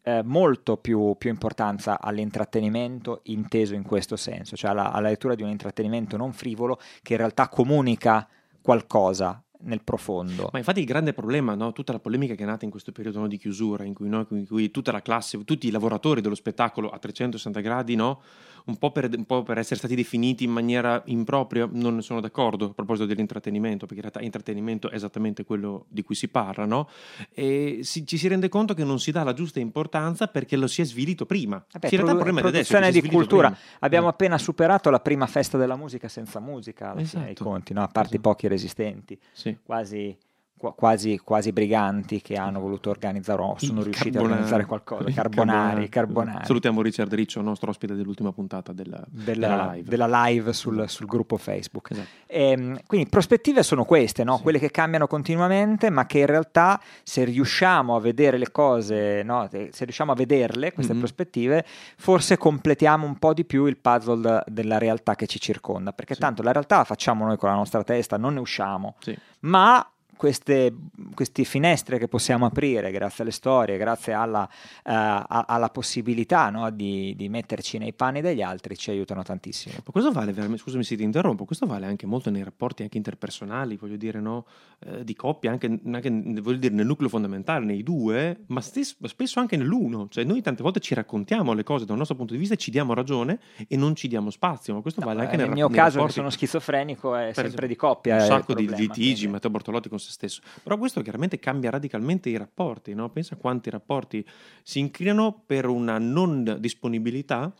eh, 0.03 0.23
molto 0.23 0.77
più, 0.77 1.17
più 1.19 1.29
importanza 1.31 2.01
all'intrattenimento 2.01 3.21
inteso 3.25 3.75
in 3.75 3.83
questo 3.83 4.15
senso, 4.17 4.57
cioè 4.57 4.71
alla, 4.71 4.93
alla 4.93 5.09
lettura 5.09 5.35
di 5.35 5.43
un 5.43 5.49
intrattenimento 5.51 6.17
non 6.17 6.33
frivolo 6.33 6.79
che 7.03 7.15
in 7.15 7.19
realtà 7.19 7.49
comunica 7.49 8.27
qualcosa 8.63 9.43
nel 9.61 9.83
profondo. 9.83 10.49
Ma 10.53 10.59
infatti 10.59 10.81
il 10.81 10.87
grande 10.87 11.12
problema, 11.12 11.55
no? 11.55 11.73
tutta 11.73 11.93
la 11.93 11.99
polemica 11.99 12.35
che 12.35 12.43
è 12.43 12.47
nata 12.47 12.65
in 12.65 12.71
questo 12.71 12.93
periodo 12.93 13.21
no, 13.21 13.29
di 13.29 13.37
chiusura, 13.37 13.85
in 13.85 13.95
cui, 13.95 14.09
no, 14.09 14.27
in 14.31 14.47
cui 14.47 14.71
tutta 14.71 14.93
la 14.93 15.03
classe, 15.03 15.43
tutti 15.45 15.67
i 15.67 15.71
lavoratori 15.71 16.21
dello 16.21 16.35
spettacolo 16.35 16.91
a 16.91 16.99
360 16.99 17.61
gradi, 17.61 17.95
no? 17.95 18.21
Un, 18.69 18.77
po 18.77 18.91
per, 18.93 19.11
un 19.17 19.25
po' 19.25 19.43
per 19.43 19.59
essere 19.59 19.77
stati 19.77 19.95
definiti 19.95 20.45
in 20.45 20.51
maniera 20.51 21.03
impropria, 21.07 21.69
non 21.73 21.97
ne 21.97 22.03
sono 22.03 22.21
d'accordo 22.21 22.67
a 22.67 22.73
proposito 22.75 23.07
dell'intrattenimento, 23.07 23.87
perché 23.87 23.95
in 23.97 24.01
realtà 24.03 24.21
intrattenimento 24.21 24.91
è 24.91 24.95
esattamente 24.95 25.45
quello 25.45 25.87
di 25.89 26.03
cui 26.03 26.15
si 26.15 26.29
parla, 26.29 26.65
no? 26.67 26.89
e 27.33 27.81
si- 27.83 28.07
ci 28.07 28.19
si 28.19 28.29
rende 28.29 28.49
conto 28.49 28.75
che 28.75 28.85
non 28.85 28.99
si 29.01 29.11
dà 29.11 29.23
la 29.25 29.33
giusta 29.33 29.59
importanza 29.61 30.27
perché 30.29 30.57
lo 30.57 30.67
si 30.67 30.83
è 30.83 30.85
svilito 30.85 31.27
prima. 31.27 31.57
Vabbè, 31.73 31.89
Sì, 31.89 31.95
in 31.95 32.01
realtà 32.03 32.17
il 32.19 32.23
produ- 32.23 32.23
problema 32.25 32.49
adesso, 32.49 32.71
produzione 32.73 32.93
si 32.93 32.99
è 32.99 33.03
di 33.03 33.09
cultura. 33.17 33.49
prima. 33.51 33.63
Abbiamo 33.81 34.07
Eh. 34.07 34.11
appena 34.11 34.39
superato 34.39 34.91
la 34.91 35.01
prima 35.01 35.27
festa 35.27 35.57
della 35.59 35.77
musica 35.77 36.09
senza 36.09 36.39
musica, 36.41 36.91
alla 36.93 37.03
fine 37.05 37.23
dei 37.25 37.33
Esatto. 37.33 37.45
conti, 37.51 37.73
no? 37.73 37.83
a 37.83 37.89
parte 37.89 38.15
i 38.17 38.19
Esatto. 38.19 38.29
pochi 38.31 38.49
resistenti, 38.49 39.19
Sì. 39.33 39.57
quasi, 39.63 40.17
qua- 40.19 40.27
quasi, 40.59 41.19
quasi 41.23 41.53
briganti 41.53 42.21
che 42.21 42.35
hanno 42.37 42.61
voluto 42.61 42.91
organizzare, 42.91 43.41
o 43.41 43.55
sono 43.59 43.83
riusciti 43.83 44.09
a 44.09 44.12
carbonari. 44.12 44.33
organizzare 44.33 44.65
qualcosa. 44.67 45.11
Carbonari, 45.11 45.88
carbonari. 45.88 46.45
Salutiamo 46.47 46.83
Richard 46.83 47.12
Riccio, 47.15 47.41
nostro 47.41 47.71
ospite 47.71 47.95
dell'ultima 47.95 48.33
puntata 48.33 48.73
della, 48.73 49.03
Della, 49.09 49.47
della 49.49 49.73
live. 49.73 49.88
della 49.88 50.25
live 50.27 50.53
sul, 50.53 50.85
sul 50.88 51.07
gruppo 51.07 51.37
Facebook. 51.37 51.91
Esatto. 51.93 52.07
Ehm, 52.27 52.79
quindi 52.87 53.09
prospettive 53.09 53.62
sono 53.62 53.85
queste, 53.85 54.25
no? 54.25 54.37
Sì. 54.37 54.43
quelle 54.43 54.59
che 54.59 54.71
cambiano 54.71 55.07
continuamente, 55.07 55.91
ma 55.91 56.07
che 56.07 56.19
in 56.21 56.27
realtà 56.27 56.81
se 57.03 57.25
riusciamo 57.25 57.95
a 57.97 58.00
vedere 58.00 58.37
le 58.38 58.50
cose, 58.50 59.23
no? 59.23 59.49
se 59.50 59.85
riusciamo 59.85 60.12
a 60.12 60.15
vederle, 60.15 60.73
queste 60.73 60.93
Mhm. 60.93 60.99
prospettive, 60.99 61.65
forse 61.97 62.37
completiamo 62.37 63.07
un 63.07 63.17
po' 63.19 63.33
di 63.33 63.45
più 63.45 63.67
il 63.67 63.77
puzzle 63.77 64.21
da- 64.21 64.45
della 64.47 64.79
realtà 64.79 65.15
che 65.15 65.27
ci 65.27 65.41
circonda, 65.41 65.93
perché 65.93 66.15
Sì. 66.15 66.21
tanto 66.21 66.43
la 66.43 66.53
realtà 66.53 66.79
la 66.79 66.85
facciamo 66.85 67.25
noi 67.25 67.37
con 67.37 67.49
la 67.49 67.55
nostra 67.55 67.83
testa, 67.85 68.17
non 68.17 68.35
ne 68.35 68.41
usciamo, 68.41 68.97
Sì. 68.99 69.17
ma 69.41 69.87
queste, 70.19 70.75
queste 71.15 71.45
finestre 71.45 71.99
che 71.99 72.09
possiamo 72.09 72.45
aprire 72.45 72.91
grazie 72.91 73.23
alle 73.23 73.33
storie, 73.33 73.79
grazie 73.79 74.13
alla, 74.13 74.47
a- 74.83 75.45
alla 75.49 75.71
possibilità 75.71 76.51
no? 76.51 76.69
di, 76.71 77.15
di 77.17 77.29
metterci 77.31 77.79
nei 77.79 77.95
panni 77.95 78.21
degli 78.21 78.43
altri, 78.43 78.77
ci 78.77 78.91
aiutano 78.91 79.23
tantissimo. 79.23 79.77
Ma 79.79 79.91
questo 79.93 80.13
vale 80.13 80.33
veramente, 80.33 80.61
scusami 80.63 80.85
se 80.85 80.97
ti 80.97 81.03
interrompo, 81.03 81.47
questo 81.47 81.65
vale 81.65 81.87
anche 81.87 82.05
molto 82.07 82.29
nei 82.29 82.43
rapporti 82.45 82.83
anche 82.83 82.99
interpersonali, 82.99 83.77
voglio 83.77 83.97
dire, 83.97 84.21
no? 84.21 84.45
Eh, 84.81 85.05
di 85.05 85.15
coppia, 85.15 85.51
anche, 85.51 85.67
anche, 85.91 86.11
voglio 86.43 86.59
dire, 86.59 86.75
nel 86.75 86.85
nucleo 86.87 87.09
fondamentale, 87.09 87.65
nei 87.65 87.83
due, 87.83 88.41
ma 88.49 88.61
stes- 88.61 88.97
spesso 89.07 89.41
anche 89.41 89.57
nell'uno. 89.57 90.09
Cioè 90.11 90.25
noi 90.25 90.43
tante 90.43 90.63
volte 90.63 90.81
ci 90.81 90.95
raccontiamo 90.95 91.53
le 91.55 91.63
cose 91.65 91.85
dal 91.85 91.97
nostro 91.97 92.17
punto 92.17 92.33
di 92.35 92.39
vista 92.39 92.55
e 92.55 92.59
ci 92.59 92.71
diamo 92.71 92.93
ragione 92.95 93.39
e 93.69 93.77
non 93.77 93.95
ci 93.95 94.09
diamo 94.09 94.31
spazio, 94.31 94.75
ma 94.75 94.81
questo 94.81 95.01
No, 95.01 95.07
vale 95.07 95.21
anche 95.23 95.37
nel 95.37 95.47
nel 95.47 95.55
mio 95.55 95.69
nei 95.69 95.77
caso, 95.77 95.91
che 95.91 95.95
rapporti. 95.97 96.15
sono 96.19 96.31
schizofrenico, 96.31 97.15
è 97.15 97.27
Per 97.27 97.35
sempre 97.35 97.45
esempio, 97.47 97.69
di 97.69 97.77
coppia. 97.77 98.15
Un 98.17 98.21
sacco 98.23 98.55
di 98.55 98.65
problema, 98.67 98.77
litigi, 98.77 99.03
quindi- 99.13 99.27
Matteo 99.29 99.51
Bortolotti 99.51 99.89
con 99.89 99.99
se 100.09 100.12
stesso. 100.15 100.41
Però 100.62 100.77
questo 100.79 101.03
chiaramente 101.03 101.38
cambia 101.38 101.71
radicalmente 101.71 102.29
i 102.31 102.37
rapporti, 102.37 102.95
no? 102.95 103.09
Pensa 103.11 103.37
quanti 103.37 103.71
rapporti 103.71 104.27
si 104.62 104.79
incrinano 104.81 105.43
per 105.47 105.67
una 105.67 105.99
non 105.99 106.57
disponibilità 106.59 107.53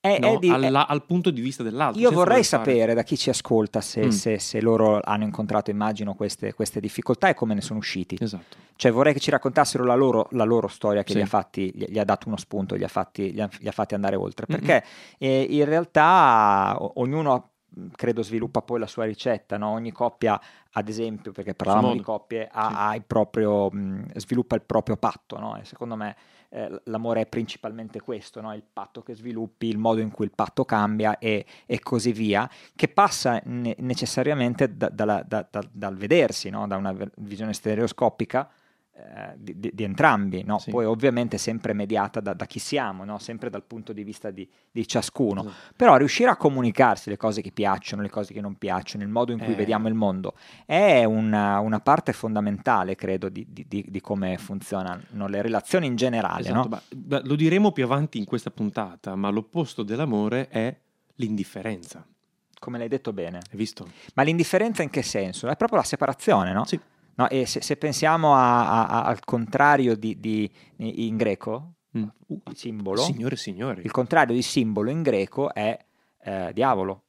È- 0.00 0.16
no? 0.20 0.34
è 0.34 0.38
di- 0.38 0.48
Alla- 0.48 0.86
al 0.86 1.04
punto 1.04 1.30
di 1.30 1.40
vista 1.40 1.64
dell'altro. 1.64 2.00
Io 2.00 2.12
vorrei 2.12 2.44
sapere 2.44 2.94
da 2.94 3.02
chi 3.02 3.16
ci 3.18 3.30
ascolta 3.30 3.80
se, 3.80 4.06
Mm. 4.06 4.10
se- 4.10 4.38
se 4.38 4.60
loro 4.60 5.00
hanno 5.02 5.24
incontrato, 5.24 5.70
immagino, 5.70 6.14
queste, 6.14 6.54
queste 6.54 6.78
difficoltà 6.80 7.28
e 7.28 7.34
come 7.34 7.52
ne 7.54 7.60
sono 7.60 7.80
usciti. 7.80 8.16
Esatto. 8.20 8.56
Cioè 8.76 8.92
vorrei 8.92 9.12
che 9.12 9.18
ci 9.18 9.30
raccontassero 9.32 9.84
la 9.84 9.96
loro, 9.96 10.28
la 10.32 10.44
loro 10.44 10.68
storia 10.68 11.02
che 11.02 11.12
Sì. 11.12 11.18
gli, 11.18 11.22
ha 11.22 11.26
fatti, 11.26 11.72
gli, 11.74 11.84
gli 11.88 11.98
ha 11.98 12.04
dato 12.04 12.28
uno 12.28 12.36
spunto, 12.36 12.76
gli 12.76 12.84
ha 12.84 12.88
fatti, 12.88 13.32
gli 13.32 13.40
ha, 13.40 13.48
gli 13.58 13.66
ha 13.66 13.72
fatti 13.72 13.94
andare 13.94 14.14
oltre. 14.14 14.46
Perché 14.46 14.84
eh, 15.18 15.46
in 15.50 15.64
realtà 15.64 16.76
o- 16.78 16.92
ognuno 16.96 17.50
credo 17.94 18.22
sviluppa 18.22 18.62
poi 18.62 18.78
la 18.78 18.86
sua 18.86 19.04
ricetta, 19.04 19.56
no? 19.58 19.68
ogni 19.68 19.92
coppia 19.92 20.40
ad 20.72 20.88
esempio, 20.88 21.32
perché 21.32 21.54
parlavamo 21.54 21.92
di 21.92 22.00
coppie, 22.00 22.48
ha, 22.50 22.68
Sì. 22.68 22.74
ha 22.76 22.94
il 22.94 23.02
proprio, 23.04 23.70
mh, 23.70 24.12
sviluppa 24.16 24.54
il 24.54 24.62
proprio 24.62 24.96
patto 24.96 25.38
no? 25.38 25.56
e 25.58 25.64
secondo 25.64 25.96
me 25.96 26.16
eh, 26.50 26.80
l'amore 26.84 27.22
è 27.22 27.26
principalmente 27.26 28.00
questo, 28.00 28.40
no? 28.40 28.54
il 28.54 28.62
patto 28.72 29.02
che 29.02 29.14
sviluppi, 29.14 29.66
il 29.68 29.76
modo 29.78 30.00
in 30.00 30.10
cui 30.10 30.24
il 30.24 30.32
patto 30.34 30.64
cambia 30.64 31.18
e, 31.18 31.44
e 31.66 31.80
così 31.80 32.12
via, 32.12 32.48
che 32.74 32.88
passa 32.88 33.40
ne- 33.44 33.76
necessariamente 33.78 34.76
da- 34.76 34.88
da- 34.88 35.24
da- 35.26 35.46
dal 35.70 35.96
vedersi, 35.96 36.48
no? 36.50 36.66
da 36.66 36.76
una 36.76 36.94
visione 37.16 37.52
stereoscopica 37.52 38.48
di, 39.36 39.58
di- 39.58 39.70
di 39.72 39.84
entrambi, 39.84 40.42
no? 40.44 40.58
Sì. 40.58 40.70
poi 40.70 40.84
ovviamente 40.84 41.38
sempre 41.38 41.72
mediata 41.72 42.20
da, 42.20 42.34
da 42.34 42.46
chi 42.46 42.58
siamo, 42.58 43.04
no? 43.04 43.18
sempre 43.18 43.48
dal 43.50 43.62
punto 43.62 43.92
di 43.92 44.02
vista 44.02 44.30
di, 44.30 44.48
di 44.70 44.86
ciascuno, 44.86 45.40
Esatto. 45.42 45.72
però 45.76 45.96
riuscire 45.96 46.30
a 46.30 46.36
comunicarsi 46.36 47.08
le 47.08 47.16
cose 47.16 47.40
che 47.40 47.52
piacciono, 47.52 48.02
le 48.02 48.10
cose 48.10 48.32
che 48.32 48.40
non 48.40 48.56
piacciono, 48.56 49.04
il 49.04 49.08
modo 49.10 49.32
in 49.32 49.38
cui 49.38 49.52
Eh. 49.52 49.56
vediamo 49.56 49.88
il 49.88 49.94
mondo, 49.94 50.34
è 50.66 51.04
una, 51.04 51.58
una 51.60 51.80
parte 51.80 52.12
fondamentale, 52.12 52.94
credo, 52.96 53.28
di, 53.28 53.46
di- 53.48 53.66
di- 53.68 53.86
di 53.88 54.00
come 54.00 54.36
funzionano 54.38 55.26
le 55.28 55.42
relazioni 55.42 55.86
in 55.86 55.96
generale. 55.96 56.40
Esatto, 56.40 56.68
no? 56.68 56.80
ma 57.08 57.20
lo 57.24 57.34
diremo 57.36 57.72
più 57.72 57.84
avanti 57.84 58.18
in 58.18 58.24
questa 58.24 58.50
puntata, 58.50 59.14
ma 59.14 59.28
l'opposto 59.30 59.82
dell'amore 59.82 60.48
è 60.48 60.76
l'indifferenza. 61.16 62.04
Come 62.58 62.78
l'hai 62.78 62.88
detto 62.88 63.12
bene. 63.12 63.38
Hai 63.38 63.56
visto? 63.56 63.88
Ma 64.14 64.22
l'indifferenza 64.24 64.82
in 64.82 64.90
che 64.90 65.02
senso? 65.02 65.46
È 65.48 65.56
proprio 65.56 65.78
la 65.78 65.84
separazione, 65.84 66.52
no? 66.52 66.64
Sì. 66.64 66.78
No, 67.18 67.28
e 67.28 67.46
se, 67.46 67.60
se 67.62 67.76
pensiamo 67.76 68.34
a- 68.34 68.86
a- 68.86 69.02
al 69.04 69.24
contrario 69.24 69.96
di, 69.96 70.18
di- 70.20 70.50
in 70.76 71.16
greco, 71.16 71.72
Mm. 71.96 72.02
Uh, 72.26 72.42
il 72.50 72.56
simbolo, 72.56 73.00
Signore 73.00 73.34
e 73.34 73.38
signori. 73.38 73.80
il 73.82 73.90
contrario 73.90 74.34
di 74.34 74.42
simbolo 74.42 74.90
in 74.90 75.00
greco 75.02 75.52
è 75.54 75.76
eh, 76.22 76.50
diavolo. 76.52 77.02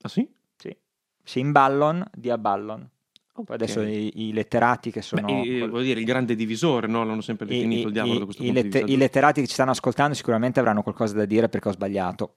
Ah 0.00 0.08
sì? 0.08 0.26
Sì. 0.56 0.74
Simballon, 1.22 2.02
diaballon. 2.14 2.88
Poi 3.34 3.44
Ok. 3.44 3.50
adesso 3.50 3.82
i, 3.82 4.28
i 4.28 4.32
letterati 4.32 4.90
che 4.90 5.02
sono... 5.02 5.26
Beh, 5.26 5.42
eh, 5.64 5.68
vuol 5.68 5.82
dire 5.82 6.00
il 6.00 6.06
grande 6.06 6.34
divisore, 6.34 6.86
no? 6.86 7.04
L'hanno 7.04 7.20
sempre 7.20 7.44
definito 7.46 7.82
i- 7.82 7.86
il 7.88 7.92
diavolo 7.92 8.14
i- 8.14 8.18
da 8.18 8.24
questo 8.24 8.42
i 8.42 8.46
punto 8.46 8.62
lette- 8.62 8.92
i 8.92 8.96
letterati 8.96 9.40
che 9.42 9.46
ci 9.46 9.52
stanno 9.54 9.70
ascoltando 9.72 10.14
sicuramente 10.14 10.58
avranno 10.60 10.82
qualcosa 10.82 11.14
da 11.14 11.24
dire 11.26 11.48
perché 11.50 11.68
ho 11.68 11.72
sbagliato. 11.72 12.36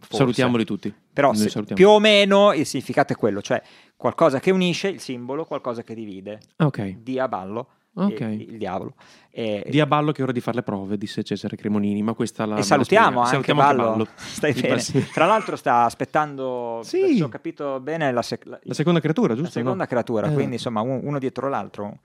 Forse. 0.00 0.16
Salutiamoli 0.16 0.64
tutti. 0.64 0.92
Però 1.12 1.32
se- 1.34 1.48
salutiamo. 1.48 1.80
più 1.80 1.88
o 1.88 1.98
meno 1.98 2.52
il 2.52 2.64
significato 2.66 3.12
è 3.12 3.16
quello, 3.16 3.40
cioè 3.42 3.60
qualcosa 3.96 4.38
che 4.40 4.50
unisce 4.50 4.88
il 4.88 5.00
simbolo, 5.00 5.44
qualcosa 5.44 5.82
che 5.82 5.94
divide. 5.94 6.38
Ah, 6.56 6.66
Ok. 6.66 6.98
Diaballo, 7.02 7.68
Ok. 7.94 8.20
il, 8.20 8.56
diavolo. 8.58 8.94
E, 9.30 9.64
Di 9.68 9.80
a 9.80 9.86
ballo 9.86 10.12
che 10.12 10.20
è 10.20 10.22
ora 10.22 10.32
di 10.32 10.40
fare 10.40 10.56
le 10.58 10.62
prove, 10.62 10.96
disse 10.96 11.22
Cesare 11.24 11.56
Cremonini, 11.56 12.02
ma 12.02 12.12
questa 12.14 12.44
la 12.46 12.54
e 12.54 12.58
la 12.58 12.62
salutiamo 12.64 13.18
anche 13.18 13.30
Salutiamo 13.30 13.60
Ballo. 13.60 13.82
Ballo. 13.90 14.06
Stai 14.16 14.52
bene. 14.52 14.82
Tra 15.12 15.26
l'altro 15.26 15.56
sta 15.56 15.84
aspettando, 15.84 16.80
Sì. 16.84 17.16
se 17.16 17.22
ho 17.24 17.28
capito 17.28 17.80
bene, 17.80 18.10
la, 18.12 18.22
sec- 18.22 18.46
la- 18.46 18.58
La 18.62 18.74
seconda 18.74 19.00
creatura, 19.00 19.28
la 19.28 19.34
giusto? 19.34 19.50
seconda 19.58 19.82
no? 19.82 19.88
creatura, 19.88 20.28
Eh, 20.28 20.32
quindi 20.32 20.54
insomma 20.54 20.80
un- 20.80 21.00
uno 21.02 21.18
dietro 21.18 21.48
l'altro, 21.48 21.84
un 21.84 21.96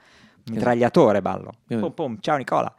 mitragliatore 0.51 1.21
Ballo. 1.21 1.51
Eh. 1.67 1.77
Pum, 1.77 1.91
pum, 1.91 2.17
ciao 2.19 2.37
Nicola. 2.37 2.73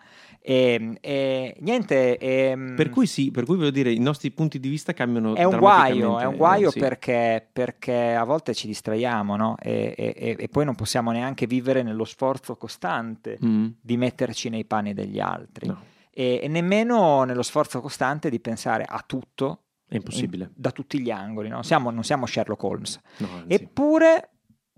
E, 0.47 0.99
e 1.01 1.57
niente, 1.61 2.19
ehm, 2.19 2.75
Per 2.77 2.91
cui 2.91 3.07
sì, 3.07 3.31
per 3.31 3.47
cui 3.47 3.57
voglio 3.57 3.71
dire, 3.71 3.91
i 3.91 3.99
nostri 3.99 4.31
punti 4.31 4.61
di 4.61 4.69
vista 4.69 4.93
cambiano 4.93 5.35
è 5.37 5.45
un 5.45 5.57
guaio, 5.57 6.19
è 6.19 6.27
un 6.27 6.37
guaio 6.37 6.69
eh, 6.69 6.73
sì. 6.73 6.79
perché, 6.81 7.49
perché 7.51 8.13
a 8.15 8.25
volte 8.25 8.53
ci 8.53 8.67
distraiamo 8.67 9.37
no? 9.37 9.57
e, 9.59 9.95
e- 9.97 10.13
e- 10.15 10.37
e 10.39 10.49
poi 10.51 10.67
non 10.67 10.75
possiamo 10.75 11.13
neanche 11.13 11.47
vivere 11.47 11.83
nello 11.83 12.05
sforzo 12.05 12.57
costante 12.57 13.39
Mm, 13.43 13.69
di 13.81 13.97
metterci 13.97 14.51
nei 14.51 14.67
panni 14.67 14.93
degli 14.93 15.19
altri 15.19 15.67
no, 15.67 15.81
e, 16.11 16.41
e 16.43 16.49
nemmeno 16.49 17.25
nello 17.25 17.43
sforzo 17.43 17.81
costante 17.81 18.29
di 18.29 18.39
pensare 18.39 18.85
a 18.87 19.03
tutto 19.07 19.61
è 19.89 19.97
impossibile. 19.97 20.45
in- 20.45 20.51
da 20.55 20.73
tutti 20.73 21.01
gli 21.01 21.11
angoli. 21.11 21.49
No? 21.49 21.63
Siamo- 21.63 21.89
non 21.91 22.05
siamo 22.05 22.27
Sherlock 22.27 22.63
Holmes. 22.63 23.01
No. 23.19 23.45
Eppure, 23.47 24.29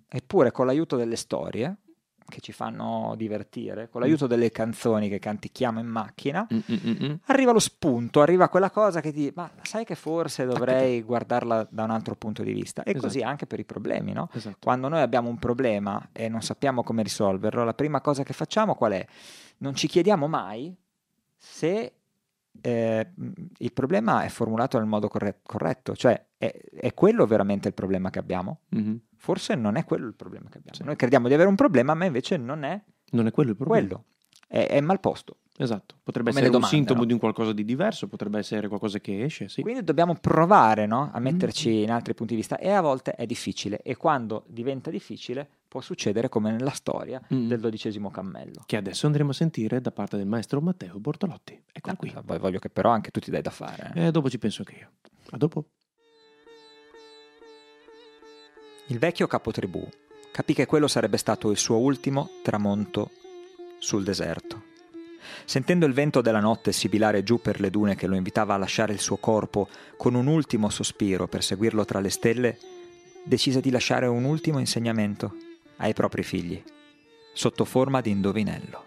eppure 0.08 0.52
con 0.52 0.66
l'aiuto 0.66 0.94
delle 0.96 1.16
storie 1.16 1.76
che 2.28 2.40
ci 2.40 2.52
fanno 2.52 3.14
divertire, 3.16 3.88
con 3.88 4.00
l'aiuto 4.00 4.26
delle 4.26 4.50
canzoni 4.50 5.08
che 5.08 5.18
canticchiamo 5.18 5.80
in 5.80 5.86
macchina, 5.86 6.46
Mm, 6.52 6.58
mm, 6.70 6.76
mm, 6.86 7.04
mm. 7.04 7.14
arriva 7.26 7.52
lo 7.52 7.58
spunto, 7.58 8.20
arriva 8.20 8.48
quella 8.48 8.70
cosa 8.70 9.00
che 9.00 9.12
ti 9.12 9.30
ma 9.34 9.50
sai 9.62 9.84
che 9.84 9.94
forse 9.94 10.44
dovrei 10.44 11.02
guardarla 11.02 11.66
da 11.70 11.84
un 11.84 11.90
altro 11.90 12.14
punto 12.16 12.42
di 12.42 12.52
vista. 12.52 12.82
E 12.82 12.90
Esatto. 12.90 13.06
così 13.06 13.20
anche 13.20 13.46
per 13.46 13.58
i 13.60 13.64
problemi, 13.64 14.12
no? 14.12 14.28
Esatto. 14.32 14.56
Quando 14.60 14.88
noi 14.88 15.00
abbiamo 15.00 15.28
un 15.28 15.38
problema 15.38 16.08
e 16.12 16.28
non 16.28 16.42
sappiamo 16.42 16.82
come 16.82 17.02
risolverlo, 17.02 17.64
la 17.64 17.74
prima 17.74 18.00
cosa 18.00 18.22
che 18.22 18.32
facciamo 18.32 18.74
qual 18.74 18.92
è? 18.92 19.06
Non 19.58 19.74
ci 19.74 19.86
chiediamo 19.88 20.26
mai 20.26 20.74
se 21.36 21.92
eh, 22.66 23.12
il 23.58 23.72
problema 23.72 24.22
è 24.24 24.28
formulato 24.28 24.78
nel 24.78 24.86
modo 24.88 25.08
corre- 25.08 25.40
corretto, 25.42 25.94
cioè 25.94 26.20
è, 26.36 26.52
è 26.80 26.92
quello 26.94 27.24
veramente 27.26 27.68
il 27.68 27.74
problema 27.74 28.10
che 28.10 28.18
abbiamo? 28.18 28.60
Mhm. 28.70 29.00
Forse 29.16 29.54
non 29.54 29.76
è 29.76 29.84
quello 29.84 30.06
il 30.06 30.14
problema 30.14 30.48
che 30.48 30.58
abbiamo. 30.58 30.76
Sì. 30.76 30.82
Noi 30.84 30.96
crediamo 30.96 31.28
di 31.28 31.34
avere 31.34 31.48
un 31.48 31.54
problema, 31.54 31.94
ma 31.94 32.04
invece 32.04 32.36
non 32.36 32.64
è 32.64 32.80
Non 33.12 33.26
è 33.26 33.30
quello 33.30 33.50
il 33.50 33.56
problema. 33.56 33.86
quello, 33.86 34.04
è, 34.48 34.66
è 34.68 34.80
mal 34.80 35.00
posto. 35.00 35.38
Esatto. 35.58 35.94
Potrebbe 36.02 36.30
Come 36.30 36.42
essere 36.42 36.56
un 36.58 36.62
sintomo 36.64 37.00
no? 37.00 37.06
di 37.06 37.12
un 37.14 37.18
qualcosa 37.18 37.52
di 37.52 37.64
diverso, 37.64 38.08
potrebbe 38.08 38.38
essere 38.38 38.68
qualcosa 38.68 38.98
che 39.00 39.22
esce, 39.24 39.48
sì. 39.48 39.62
Quindi 39.62 39.82
dobbiamo 39.84 40.14
provare 40.14 40.84
no, 40.86 41.10
a 41.12 41.18
Mm. 41.18 41.22
metterci 41.22 41.82
in 41.82 41.90
altri 41.90 42.12
punti 42.14 42.34
di 42.34 42.40
vista 42.40 42.58
e 42.58 42.70
a 42.70 42.80
volte 42.82 43.12
è 43.12 43.24
difficile 43.24 43.80
e 43.82 43.96
quando 43.96 44.44
diventa 44.48 44.90
difficile 44.90 45.48
può 45.76 45.80
succedere 45.82 46.30
come 46.30 46.50
nella 46.50 46.70
storia 46.70 47.20
Mm. 47.34 47.48
del 47.48 47.60
dodicesimo 47.60 48.10
cammello. 48.10 48.62
Che 48.64 48.76
adesso 48.78 49.04
andremo 49.06 49.30
a 49.30 49.34
sentire 49.34 49.80
da 49.82 49.90
parte 49.90 50.16
del 50.16 50.24
maestro 50.26 50.60
Matteo 50.62 50.98
Bortolotti. 50.98 51.60
Eccolo 51.70 51.92
Ah, 51.92 51.96
qui. 51.98 52.14
poi 52.24 52.38
voglio 52.38 52.58
che 52.58 52.70
però 52.70 52.88
anche 52.90 53.10
tu 53.10 53.20
ti 53.20 53.30
dai 53.30 53.42
da 53.42 53.50
fare. 53.50 53.92
eh. 53.94 54.06
Eh, 54.06 54.10
dopo 54.10 54.30
ci 54.30 54.38
penso 54.38 54.62
anche 54.66 54.78
io. 54.80 54.90
A 55.30 55.36
dopo. 55.36 55.66
Il 58.86 58.98
vecchio 58.98 59.26
capotribù 59.26 59.86
capì 60.32 60.54
che 60.54 60.64
quello 60.66 60.86
sarebbe 60.88 61.18
stato 61.18 61.50
il 61.50 61.58
suo 61.58 61.76
ultimo 61.76 62.30
tramonto 62.42 63.10
sul 63.78 64.02
deserto. 64.04 64.62
Sentendo 65.44 65.84
il 65.84 65.92
vento 65.92 66.20
della 66.22 66.40
notte 66.40 66.72
sibilare 66.72 67.22
giù 67.22 67.38
per 67.40 67.60
le 67.60 67.68
dune 67.68 67.96
che 67.96 68.06
lo 68.06 68.14
invitava 68.14 68.54
a 68.54 68.58
lasciare 68.58 68.92
il 68.94 69.00
suo 69.00 69.16
corpo 69.18 69.68
con 69.98 70.14
un 70.14 70.26
ultimo 70.26 70.70
sospiro 70.70 71.26
per 71.28 71.42
seguirlo 71.42 71.84
tra 71.84 72.00
le 72.00 72.10
stelle, 72.10 72.58
decise 73.24 73.60
di 73.60 73.70
lasciare 73.70 74.06
un 74.06 74.24
ultimo 74.24 74.58
insegnamento 74.58 75.34
ai 75.78 75.92
propri 75.92 76.22
figli, 76.22 76.62
sotto 77.32 77.64
forma 77.64 78.00
di 78.00 78.10
indovinello. 78.10 78.84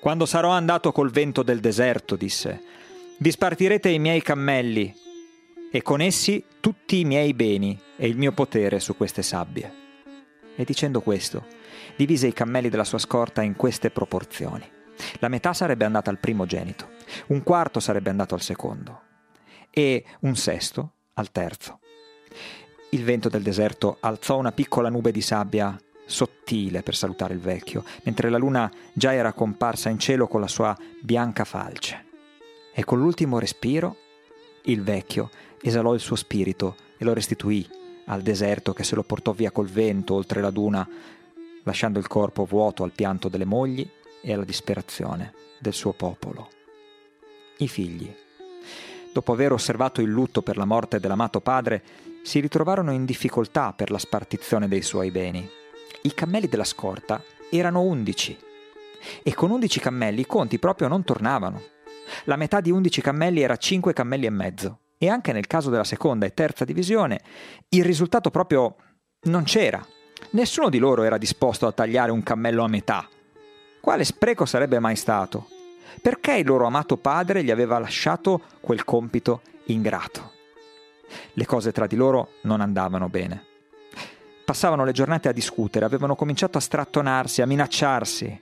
Quando 0.00 0.26
sarò 0.26 0.50
andato 0.50 0.90
col 0.92 1.10
vento 1.10 1.42
del 1.42 1.60
deserto, 1.60 2.16
disse, 2.16 2.62
vi 3.18 3.30
spartirete 3.30 3.88
i 3.88 3.98
miei 3.98 4.20
cammelli 4.20 4.92
e 5.70 5.82
con 5.82 6.00
essi 6.00 6.44
tutti 6.60 6.98
i 6.98 7.04
miei 7.04 7.34
beni 7.34 7.80
e 7.96 8.08
il 8.08 8.16
mio 8.16 8.32
potere 8.32 8.80
su 8.80 8.96
queste 8.96 9.22
sabbie. 9.22 9.72
E 10.56 10.64
dicendo 10.64 11.00
questo, 11.00 11.46
divise 11.96 12.26
i 12.26 12.32
cammelli 12.32 12.68
della 12.68 12.84
sua 12.84 12.98
scorta 12.98 13.42
in 13.42 13.54
queste 13.54 13.90
proporzioni. 13.90 14.68
La 15.18 15.28
metà 15.28 15.52
sarebbe 15.52 15.84
andata 15.84 16.10
al 16.10 16.18
primogenito, 16.18 16.90
un 17.28 17.42
quarto 17.42 17.80
sarebbe 17.80 18.10
andato 18.10 18.34
al 18.34 18.42
secondo 18.42 19.02
e 19.70 20.04
un 20.20 20.36
sesto 20.36 20.94
al 21.14 21.30
terzo. 21.30 21.80
Il 22.94 23.04
vento 23.04 23.30
del 23.30 23.40
deserto 23.40 23.96
alzò 24.00 24.36
una 24.36 24.52
piccola 24.52 24.90
nube 24.90 25.12
di 25.12 25.22
sabbia 25.22 25.80
sottile 26.04 26.82
per 26.82 26.94
salutare 26.94 27.32
il 27.32 27.40
vecchio, 27.40 27.84
mentre 28.02 28.28
la 28.28 28.36
luna 28.36 28.70
già 28.92 29.14
era 29.14 29.32
comparsa 29.32 29.88
in 29.88 29.98
cielo 29.98 30.28
con 30.28 30.42
la 30.42 30.46
sua 30.46 30.76
bianca 31.00 31.44
falce. 31.44 32.04
E 32.70 32.84
con 32.84 33.00
l'ultimo 33.00 33.38
respiro 33.38 33.96
il 34.64 34.82
vecchio 34.82 35.30
esalò 35.62 35.94
il 35.94 36.00
suo 36.00 36.16
spirito 36.16 36.76
e 36.98 37.06
lo 37.06 37.14
restituì 37.14 37.66
al 38.06 38.20
deserto 38.20 38.74
che 38.74 38.84
se 38.84 38.94
lo 38.94 39.04
portò 39.04 39.32
via 39.32 39.52
col 39.52 39.68
vento 39.68 40.12
oltre 40.12 40.42
la 40.42 40.50
duna, 40.50 40.86
lasciando 41.62 41.98
il 41.98 42.06
corpo 42.06 42.44
vuoto 42.44 42.82
al 42.84 42.92
pianto 42.92 43.30
delle 43.30 43.46
mogli 43.46 43.88
e 44.20 44.34
alla 44.34 44.44
disperazione 44.44 45.32
del 45.58 45.72
suo 45.72 45.94
popolo. 45.94 46.50
I 47.56 47.68
figli, 47.68 48.14
dopo 49.14 49.32
aver 49.32 49.52
osservato 49.52 50.02
il 50.02 50.10
lutto 50.10 50.42
per 50.42 50.58
la 50.58 50.66
morte 50.66 51.00
dell'amato 51.00 51.40
padre, 51.40 52.10
si 52.22 52.40
ritrovarono 52.40 52.92
in 52.92 53.04
difficoltà 53.04 53.72
per 53.72 53.90
la 53.90 53.98
spartizione 53.98 54.68
dei 54.68 54.82
suoi 54.82 55.10
beni. 55.10 55.48
I 56.02 56.14
cammelli 56.14 56.48
della 56.48 56.64
scorta 56.64 57.22
erano 57.50 57.82
undici 57.82 58.36
e 59.22 59.34
con 59.34 59.50
undici 59.50 59.80
cammelli 59.80 60.20
i 60.20 60.26
conti 60.26 60.58
proprio 60.58 60.88
non 60.88 61.04
tornavano. 61.04 61.62
La 62.24 62.36
metà 62.36 62.60
di 62.60 62.70
undici 62.70 63.00
cammelli 63.00 63.42
era 63.42 63.56
cinque 63.56 63.92
cammelli 63.92 64.26
e 64.26 64.30
mezzo 64.30 64.78
e 64.98 65.08
anche 65.08 65.32
nel 65.32 65.46
caso 65.46 65.70
della 65.70 65.84
seconda 65.84 66.26
e 66.26 66.34
terza 66.34 66.64
divisione 66.64 67.20
il 67.70 67.84
risultato 67.84 68.30
proprio 68.30 68.76
non 69.22 69.44
c'era. 69.44 69.84
Nessuno 70.30 70.68
di 70.68 70.78
loro 70.78 71.02
era 71.02 71.18
disposto 71.18 71.66
a 71.66 71.72
tagliare 71.72 72.10
un 72.10 72.22
cammello 72.22 72.62
a 72.62 72.68
metà. 72.68 73.08
Quale 73.80 74.04
spreco 74.04 74.44
sarebbe 74.44 74.78
mai 74.78 74.96
stato? 74.96 75.48
perché 76.00 76.36
il 76.36 76.46
loro 76.46 76.66
amato 76.66 76.96
padre 76.96 77.44
gli 77.44 77.50
aveva 77.50 77.78
lasciato 77.78 78.40
quel 78.60 78.84
compito 78.84 79.42
ingrato. 79.66 80.41
Le 81.32 81.46
cose 81.46 81.72
tra 81.72 81.86
di 81.86 81.96
loro 81.96 82.34
non 82.42 82.60
andavano 82.60 83.08
bene. 83.08 83.44
Passavano 84.44 84.84
le 84.84 84.92
giornate 84.92 85.28
a 85.28 85.32
discutere, 85.32 85.84
avevano 85.84 86.14
cominciato 86.14 86.58
a 86.58 86.60
strattonarsi, 86.60 87.42
a 87.42 87.46
minacciarsi. 87.46 88.40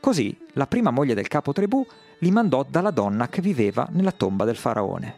Così 0.00 0.36
la 0.54 0.66
prima 0.66 0.90
moglie 0.90 1.14
del 1.14 1.28
capo 1.28 1.52
tribù 1.52 1.86
li 2.18 2.30
mandò 2.30 2.64
dalla 2.68 2.90
donna 2.90 3.28
che 3.28 3.40
viveva 3.40 3.86
nella 3.90 4.12
tomba 4.12 4.44
del 4.44 4.56
faraone. 4.56 5.16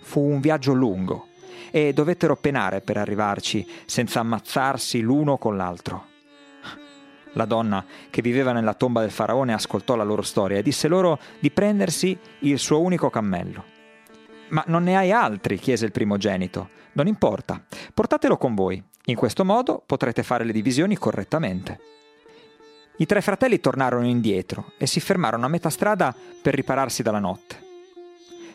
Fu 0.00 0.20
un 0.20 0.40
viaggio 0.40 0.72
lungo 0.72 1.28
e 1.70 1.92
dovettero 1.92 2.36
penare 2.36 2.80
per 2.80 2.96
arrivarci 2.96 3.66
senza 3.84 4.20
ammazzarsi 4.20 5.00
l'uno 5.00 5.36
con 5.36 5.56
l'altro. 5.56 6.14
La 7.32 7.44
donna 7.44 7.84
che 8.08 8.22
viveva 8.22 8.52
nella 8.52 8.74
tomba 8.74 9.02
del 9.02 9.10
faraone 9.10 9.52
ascoltò 9.52 9.94
la 9.94 10.04
loro 10.04 10.22
storia 10.22 10.58
e 10.58 10.62
disse 10.62 10.88
loro 10.88 11.18
di 11.38 11.50
prendersi 11.50 12.18
il 12.40 12.58
suo 12.58 12.80
unico 12.80 13.10
cammello. 13.10 13.75
Ma 14.48 14.62
non 14.66 14.84
ne 14.84 14.96
hai 14.96 15.12
altri? 15.12 15.58
chiese 15.58 15.84
il 15.84 15.92
primogenito. 15.92 16.70
Non 16.92 17.06
importa, 17.06 17.62
portatelo 17.92 18.36
con 18.36 18.54
voi. 18.54 18.82
In 19.06 19.16
questo 19.16 19.44
modo 19.44 19.82
potrete 19.84 20.22
fare 20.22 20.44
le 20.44 20.52
divisioni 20.52 20.96
correttamente. 20.96 21.80
I 22.98 23.06
tre 23.06 23.20
fratelli 23.20 23.60
tornarono 23.60 24.06
indietro 24.06 24.72
e 24.78 24.86
si 24.86 25.00
fermarono 25.00 25.44
a 25.44 25.48
metà 25.48 25.68
strada 25.68 26.14
per 26.40 26.54
ripararsi 26.54 27.02
dalla 27.02 27.18
notte. 27.18 27.64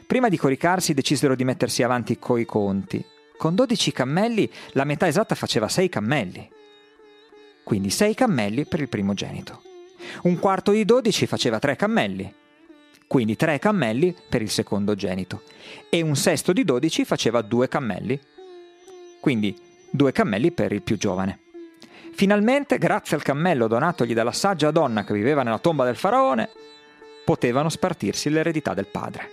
Prima 0.08 0.30
di 0.30 0.38
coricarsi 0.38 0.93
decisero 0.93 1.36
di 1.36 1.43
mettersi 1.43 1.84
avanti 1.84 2.17
coi 2.17 2.45
conti. 2.45 3.06
Con 3.38 3.56
dodici 3.56 3.91
cammelli 3.91 4.51
la 4.71 4.84
metà 4.84 5.08
esatta 5.08 5.36
faceva 5.36 5.67
sei 5.67 5.89
cammelli. 5.89 6.49
Quindi 7.63 7.89
sei 7.91 8.15
cammelli 8.15 8.65
per 8.65 8.82
il 8.82 8.89
primogenito. 8.89 9.62
Un 10.23 10.39
quarto 10.39 10.71
di 10.71 10.84
dodici 10.84 11.27
faceva 11.27 11.60
tre 11.60 11.75
cammelli. 11.75 12.34
Quindi 13.12 13.36
tre 13.36 13.60
cammelli 13.60 14.15
per 14.30 14.41
il 14.41 14.50
secondogenito. 14.50 15.41
E 15.89 16.00
un 16.00 16.15
sesto 16.15 16.54
di 16.54 16.63
dodici 16.63 17.04
faceva 17.04 17.41
due 17.41 17.67
cammelli. 17.67 18.17
Quindi 19.19 19.54
due 19.89 20.13
cammelli 20.13 20.54
per 20.54 20.71
il 20.71 20.82
più 20.82 20.97
giovane. 20.97 21.41
Finalmente, 22.13 22.78
grazie 22.78 23.17
al 23.17 23.21
cammello 23.21 23.67
donatogli 23.67 24.13
dalla 24.13 24.32
saggia 24.32 24.71
donna 24.71 25.04
che 25.04 25.13
viveva 25.13 25.43
nella 25.43 25.60
tomba 25.60 25.84
del 25.84 25.97
faraone, 25.97 26.52
potevano 27.26 27.67
spartirsi 27.67 28.30
l'eredità 28.30 28.74
del 28.74 28.88
padre. 28.88 29.30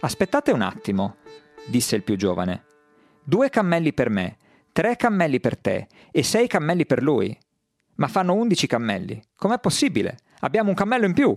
Aspettate 0.00 0.52
un 0.52 0.60
attimo, 0.60 1.16
disse 1.64 1.96
il 1.96 2.02
più 2.02 2.16
giovane. 2.16 2.64
Due 3.22 3.48
cammelli 3.48 3.94
per 3.94 4.10
me, 4.10 4.36
tre 4.72 4.96
cammelli 4.96 5.40
per 5.40 5.56
te 5.56 5.86
e 6.10 6.22
sei 6.22 6.46
cammelli 6.46 6.84
per 6.84 7.02
lui. 7.02 7.34
Ma 7.94 8.08
fanno 8.08 8.34
undici 8.34 8.66
cammelli. 8.66 9.22
Com'è 9.34 9.58
possibile? 9.58 10.18
Abbiamo 10.40 10.68
un 10.68 10.74
cammello 10.74 11.06
in 11.06 11.14
più. 11.14 11.34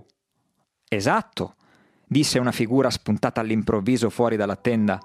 Esatto, 0.90 1.56
disse 2.06 2.40
una 2.40 2.54
figura 2.54 2.90
spuntata 2.90 3.42
all'improvviso 3.42 4.10
fuori 4.10 4.38
dalla 4.38 4.56
tenda 4.56 4.98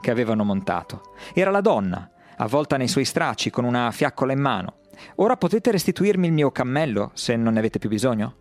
che 0.00 0.10
avevano 0.10 0.42
montato. 0.42 1.12
Era 1.34 1.50
la 1.50 1.60
donna, 1.60 2.10
avvolta 2.38 2.78
nei 2.78 2.88
suoi 2.88 3.04
stracci 3.04 3.50
con 3.50 3.64
una 3.64 3.90
fiaccola 3.90 4.32
in 4.32 4.40
mano. 4.40 4.76
Ora 5.16 5.36
potete 5.36 5.70
restituirmi 5.70 6.26
il 6.26 6.32
mio 6.32 6.50
cammello 6.50 7.10
se 7.12 7.36
non 7.36 7.52
ne 7.52 7.58
avete 7.58 7.78
più 7.78 7.90
bisogno? 7.90 8.36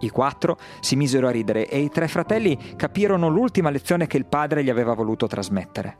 I 0.00 0.08
quattro 0.08 0.58
si 0.80 0.96
misero 0.96 1.28
a 1.28 1.30
ridere 1.30 1.68
e 1.68 1.78
i 1.80 1.90
tre 1.90 2.08
fratelli 2.08 2.74
capirono 2.74 3.28
l'ultima 3.28 3.68
lezione 3.68 4.06
che 4.06 4.16
il 4.16 4.24
padre 4.24 4.64
gli 4.64 4.70
aveva 4.70 4.94
voluto 4.94 5.26
trasmettere. 5.26 5.96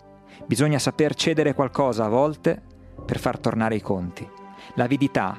Bisogna 0.47 0.79
saper 0.79 1.15
cedere 1.15 1.55
qualcosa 1.55 2.07
a 2.07 2.09
volte 2.09 2.61
per 3.05 3.19
far 3.19 3.39
tornare 3.39 3.77
i 3.77 3.83
conti. 3.83 4.29
L'avidità, 4.75 5.37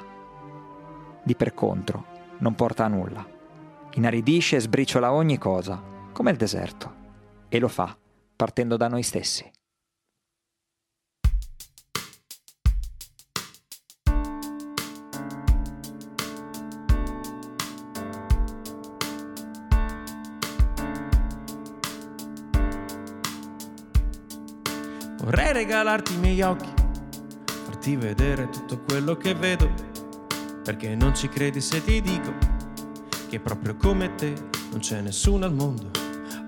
di 1.23 1.35
per 1.35 1.55
contro, 1.55 2.05
non 2.37 2.53
porta 2.53 2.85
a 2.85 2.89
nulla. 2.89 3.33
Inaridisce 3.95 4.55
e 4.55 4.59
sbriciola 4.59 5.13
ogni 5.13 5.37
cosa, 5.37 5.79
come 6.11 6.31
il 6.31 6.37
deserto. 6.37 7.01
E 7.47 7.59
lo 7.59 7.67
fa, 7.67 7.95
partendo 8.35 8.75
da 8.75 8.87
noi 8.87 9.03
stessi. 9.03 9.51
Vorrei 25.19 25.53
regalarti 25.53 26.15
i 26.15 26.17
miei 26.17 26.41
occhi, 26.41 26.69
farti 27.45 27.95
vedere 27.95 28.49
tutto 28.49 28.81
quello 28.81 29.15
che 29.15 29.35
vedo, 29.35 29.71
perché 30.63 30.95
non 30.95 31.15
ci 31.15 31.29
credi 31.29 31.61
se 31.61 31.81
ti 31.83 32.01
dico 32.01 32.52
che 33.33 33.39
proprio 33.39 33.75
come 33.77 34.13
te 34.13 34.31
non 34.69 34.79
c'è 34.79 35.01
nessuno 35.01 35.45
al 35.45 35.55
mondo. 35.55 35.89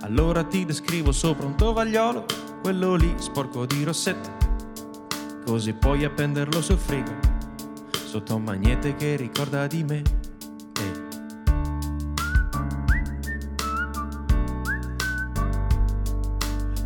Allora 0.01 0.43
ti 0.43 0.65
descrivo 0.65 1.11
sopra 1.11 1.47
un 1.47 1.55
tovagliolo, 1.55 2.25
quello 2.61 2.93
lì 2.93 3.11
sporco 3.17 3.65
di 3.65 3.83
rossetto, 3.83 4.29
così 5.43 5.73
puoi 5.73 6.03
appenderlo 6.03 6.61
sul 6.61 6.77
frigo, 6.77 7.11
sotto 8.05 8.35
un 8.35 8.43
magnete 8.43 8.93
che 8.93 9.15
ricorda 9.15 9.65
di 9.65 9.83
me. 9.83 10.03
Eh. 10.79 10.91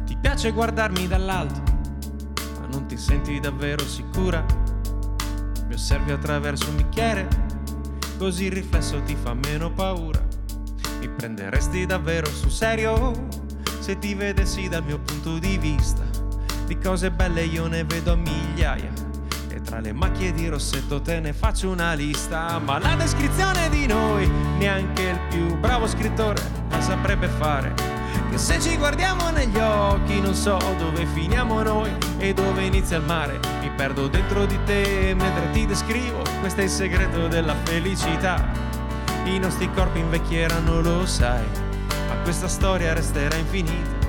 Ti 0.06 0.18
piace 0.22 0.52
guardarmi 0.52 1.08
dall'alto, 1.10 1.62
ma 2.58 2.68
non 2.68 2.86
ti 2.86 2.96
senti 2.96 3.38
davvero 3.42 3.84
sicura? 3.86 4.46
Mi 5.68 5.74
osservi 5.74 6.12
attraverso 6.12 6.70
un 6.70 6.78
bicchiere, 6.78 7.49
così 8.20 8.46
il 8.48 8.52
riflesso 8.52 9.02
ti 9.04 9.16
fa 9.16 9.34
meno 9.34 9.72
paura. 9.72 10.20
Mi 11.00 11.08
prenderesti 11.08 11.86
davvero 11.86 12.28
sul 12.28 12.52
serio 12.52 13.28
se 13.80 13.98
ti 13.98 14.14
vedessi 14.14 14.68
dal 14.68 14.84
mio 14.84 15.00
punto 15.00 15.40
di 15.40 15.58
vista. 15.58 16.04
Di 16.66 16.78
cose 16.78 17.12
belle 17.12 17.46
io 17.46 17.68
ne 17.68 17.86
vedo 17.86 18.18
migliaia. 18.18 18.92
E 19.48 19.62
tra 19.62 19.80
le 19.80 19.94
macchie 19.94 20.34
di 20.34 20.50
rossetto 20.50 21.02
te 21.02 21.22
ne 21.22 21.32
faccio 21.32 21.70
una 21.70 21.94
lista. 21.94 22.60
Ma 22.60 22.78
la 22.78 22.94
descrizione 22.96 23.70
di 23.70 23.88
noi, 23.88 24.30
neanche 24.58 25.02
il 25.02 25.20
più 25.30 25.58
bravo 25.58 25.88
scrittore 25.88 26.42
la 26.70 26.82
saprebbe 26.82 27.30
fare. 27.30 27.74
Che 28.30 28.38
se 28.38 28.60
ci 28.60 28.76
guardiamo 28.76 29.30
negli 29.30 29.58
occhi 29.58 30.20
non 30.20 30.36
so 30.36 30.60
dove 30.78 31.06
finiamo 31.06 31.64
noi 31.64 31.90
e 32.18 32.34
dove 32.34 32.66
inizia 32.66 32.98
il 32.98 33.06
mare. 33.06 33.59
Perdo 33.80 34.10
dentro 34.10 34.46
di 34.46 34.60
te 34.66 35.16
mentre 35.18 35.52
ti 35.52 35.66
descrivo. 35.66 36.22
Questo 36.42 36.60
è 36.60 36.64
il 36.66 36.70
segreto 36.70 37.30
della 37.30 37.56
felicità. 37.64 38.52
I 39.24 39.40
nostri 39.40 39.72
corpi 39.72 40.00
invecchieranno, 40.00 40.82
lo 40.82 41.06
sai, 41.06 41.46
ma 42.10 42.16
questa 42.24 42.50
storia 42.50 42.94
resterà 42.94 43.38
infinita, 43.38 44.06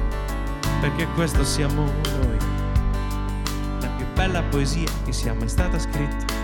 perché 0.80 1.06
questo 1.14 1.44
siamo 1.44 1.85
noi, 1.85 2.37
la 3.80 3.87
più 3.96 4.06
bella 4.12 4.42
poesia 4.42 4.88
che 5.04 5.12
sia 5.12 5.35
mai 5.35 5.48
stata 5.48 5.78
scritta. 5.78 6.39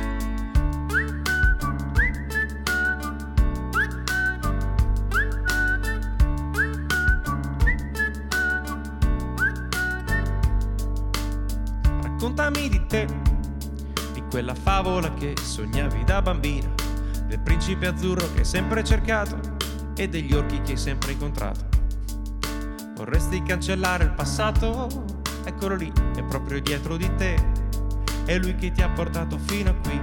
Raccontami 12.47 12.69
di 12.69 12.87
te, 12.87 13.07
di 14.13 14.23
quella 14.31 14.55
favola 14.55 15.13
che 15.15 15.35
sognavi 15.37 16.05
da 16.05 16.23
bambina 16.23 16.73
del 17.27 17.41
principe 17.41 17.89
azzurro 17.89 18.33
che 18.35 18.39
hai 18.39 18.45
sempre 18.45 18.85
cercato 18.85 19.37
e 19.97 20.09
degli 20.09 20.33
orchi 20.33 20.61
che 20.63 20.73
hai 20.73 20.77
sempre 20.77 21.11
incontrato. 21.11 21.67
Vorresti 22.95 23.43
cancellare 23.43 24.05
il 24.05 24.13
passato? 24.13 24.87
Eccolo 25.45 25.75
lì, 25.75 25.93
è 26.15 26.23
proprio 26.23 26.61
dietro 26.61 26.97
di 26.97 27.13
te. 27.17 27.35
È 28.25 28.39
lui 28.39 28.55
che 28.55 28.71
ti 28.71 28.81
ha 28.81 28.91
portato 28.91 29.39
fino 29.39 29.71
a 29.71 29.75
qui. 29.75 29.99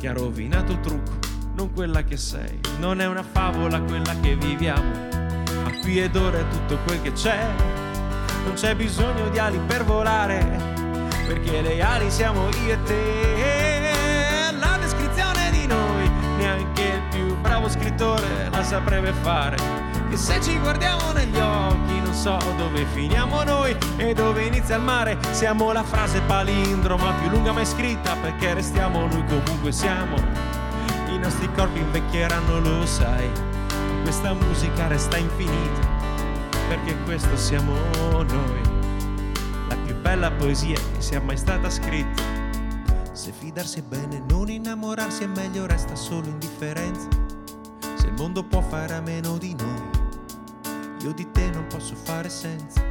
Ti 0.00 0.08
ha 0.08 0.12
rovinato 0.12 0.72
il 0.72 0.80
trucco, 0.80 1.18
non 1.54 1.72
quella 1.72 2.02
che 2.02 2.16
sei. 2.16 2.58
Non 2.80 3.00
è 3.00 3.06
una 3.06 3.22
favola 3.22 3.80
quella 3.80 4.18
che 4.18 4.34
viviamo, 4.34 4.90
ma 5.62 5.70
qui 5.82 6.00
ed 6.00 6.16
ora 6.16 6.38
è 6.38 6.48
tutto 6.48 6.78
quel 6.84 7.00
che 7.00 7.12
c'è. 7.12 7.46
Non 8.42 8.54
c'è 8.54 8.74
bisogno 8.74 9.28
di 9.28 9.38
ali 9.38 9.60
per 9.68 9.84
volare, 9.84 10.77
perché 11.28 11.60
le 11.60 11.82
ali 11.82 12.10
siamo 12.10 12.48
io 12.64 12.72
e 12.72 12.82
te. 12.84 14.56
La 14.58 14.78
descrizione 14.80 15.50
di 15.50 15.66
noi 15.66 16.10
neanche 16.38 16.82
il 16.82 17.02
più 17.10 17.36
bravo 17.36 17.68
scrittore 17.68 18.48
la 18.50 18.64
saprebbe 18.64 19.12
fare. 19.12 19.56
Che 20.08 20.16
se 20.16 20.40
ci 20.40 20.58
guardiamo 20.58 21.12
negli 21.12 21.38
occhi 21.38 22.00
non 22.00 22.14
so 22.14 22.38
dove 22.56 22.86
finiamo 22.94 23.42
noi 23.42 23.76
e 23.98 24.14
dove 24.14 24.44
inizia 24.44 24.76
il 24.76 24.82
mare. 24.82 25.18
Siamo 25.32 25.70
la 25.70 25.84
frase 25.84 26.22
palindroma 26.22 27.12
più 27.20 27.28
lunga 27.28 27.52
mai 27.52 27.66
scritta 27.66 28.16
perché 28.16 28.54
restiamo 28.54 29.06
noi 29.06 29.24
comunque 29.26 29.70
siamo. 29.70 30.16
I 31.10 31.18
nostri 31.18 31.52
corpi 31.54 31.80
invecchieranno, 31.80 32.58
lo 32.58 32.86
sai. 32.86 33.30
Questa 34.02 34.32
musica 34.32 34.86
resta 34.86 35.18
infinita 35.18 35.86
perché 36.68 36.96
questo 37.04 37.36
siamo 37.36 37.74
noi. 38.22 38.67
Bella 40.08 40.30
poesia 40.30 40.74
che 40.74 41.02
sia 41.02 41.20
mai 41.20 41.36
stata 41.36 41.68
scritta. 41.68 42.22
Se 43.12 43.30
fidarsi 43.30 43.80
è 43.80 43.82
bene, 43.82 44.22
non 44.26 44.48
innamorarsi 44.48 45.24
è 45.24 45.26
meglio, 45.26 45.66
resta 45.66 45.94
solo 45.94 46.28
indifferenza. 46.28 47.08
Se 47.94 48.06
il 48.06 48.14
mondo 48.14 48.42
può 48.42 48.62
fare 48.62 48.94
a 48.94 49.02
meno 49.02 49.36
di 49.36 49.54
noi. 49.54 49.82
Io 51.02 51.12
di 51.12 51.30
te 51.30 51.50
non 51.50 51.66
posso 51.66 51.94
fare 51.94 52.30
senza. 52.30 52.82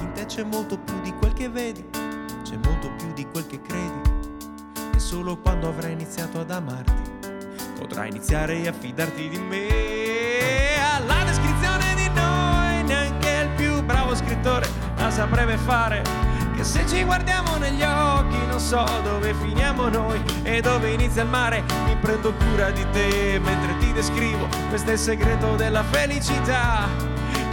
In 0.00 0.12
te 0.12 0.26
c'è 0.26 0.42
molto 0.42 0.78
più 0.78 1.00
di 1.00 1.14
quel 1.14 1.32
che 1.32 1.48
vedi, 1.48 1.82
c'è 2.42 2.58
molto 2.62 2.92
più 2.98 3.10
di 3.14 3.26
quel 3.30 3.46
che 3.46 3.62
credi. 3.62 4.00
E 4.94 4.98
solo 4.98 5.38
quando 5.38 5.68
avrai 5.68 5.92
iniziato 5.92 6.38
ad 6.38 6.50
amarti, 6.50 7.02
potrai 7.78 8.10
iniziare 8.10 8.68
a 8.68 8.74
fidarti 8.74 9.26
di 9.26 9.38
me. 9.38 9.68
Alla 10.96 11.24
descrizione 11.24 11.94
di 11.94 12.08
noi, 12.08 12.82
neanche 12.82 13.30
il 13.30 13.48
più 13.56 13.82
bravo 13.82 14.14
scrittore 14.14 14.81
la 15.02 15.10
saprebbe 15.10 15.56
fare. 15.56 16.02
Che 16.54 16.62
se 16.62 16.86
ci 16.86 17.02
guardiamo 17.02 17.56
negli 17.56 17.82
occhi 17.82 18.36
non 18.46 18.60
so 18.60 18.84
dove 19.02 19.34
finiamo 19.34 19.88
noi 19.88 20.22
e 20.44 20.60
dove 20.60 20.90
inizia 20.90 21.22
il 21.22 21.28
mare. 21.28 21.64
Mi 21.86 21.96
prendo 21.96 22.32
cura 22.32 22.70
di 22.70 22.86
te 22.92 23.40
mentre 23.42 23.76
ti 23.78 23.92
descrivo, 23.92 24.46
questo 24.68 24.90
è 24.90 24.92
il 24.92 24.98
segreto 24.98 25.56
della 25.56 25.82
felicità. 25.82 26.86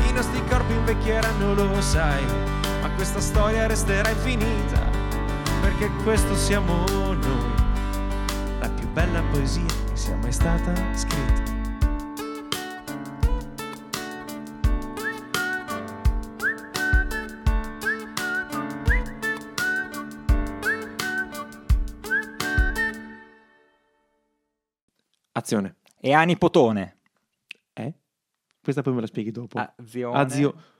I 0.07 0.11
nostri 0.11 0.41
corpi 0.47 0.73
invecchieranno, 0.73 1.53
lo 1.53 1.81
sai, 1.81 2.23
ma 2.81 2.89
questa 2.91 3.19
storia 3.19 3.67
resterà 3.67 4.09
infinita, 4.09 4.81
perché 5.61 5.89
questo 6.03 6.35
siamo 6.35 6.83
noi, 6.89 7.17
la 8.59 8.69
più 8.69 8.87
bella 8.89 9.21
poesia 9.31 9.65
che 9.65 9.95
sia 9.95 10.15
mai 10.21 10.31
stata 10.31 10.73
scritta. 10.93 11.48
Azione. 25.55 25.75
E 25.99 26.13
a 26.13 26.23
nipotone. 26.23 26.97
Eh? 27.73 27.93
Questa 28.61 28.81
poi 28.81 28.93
me 28.93 29.01
la 29.01 29.07
spieghi 29.07 29.31
dopo. 29.31 29.57
A 29.57 29.73
zione. 30.29 30.77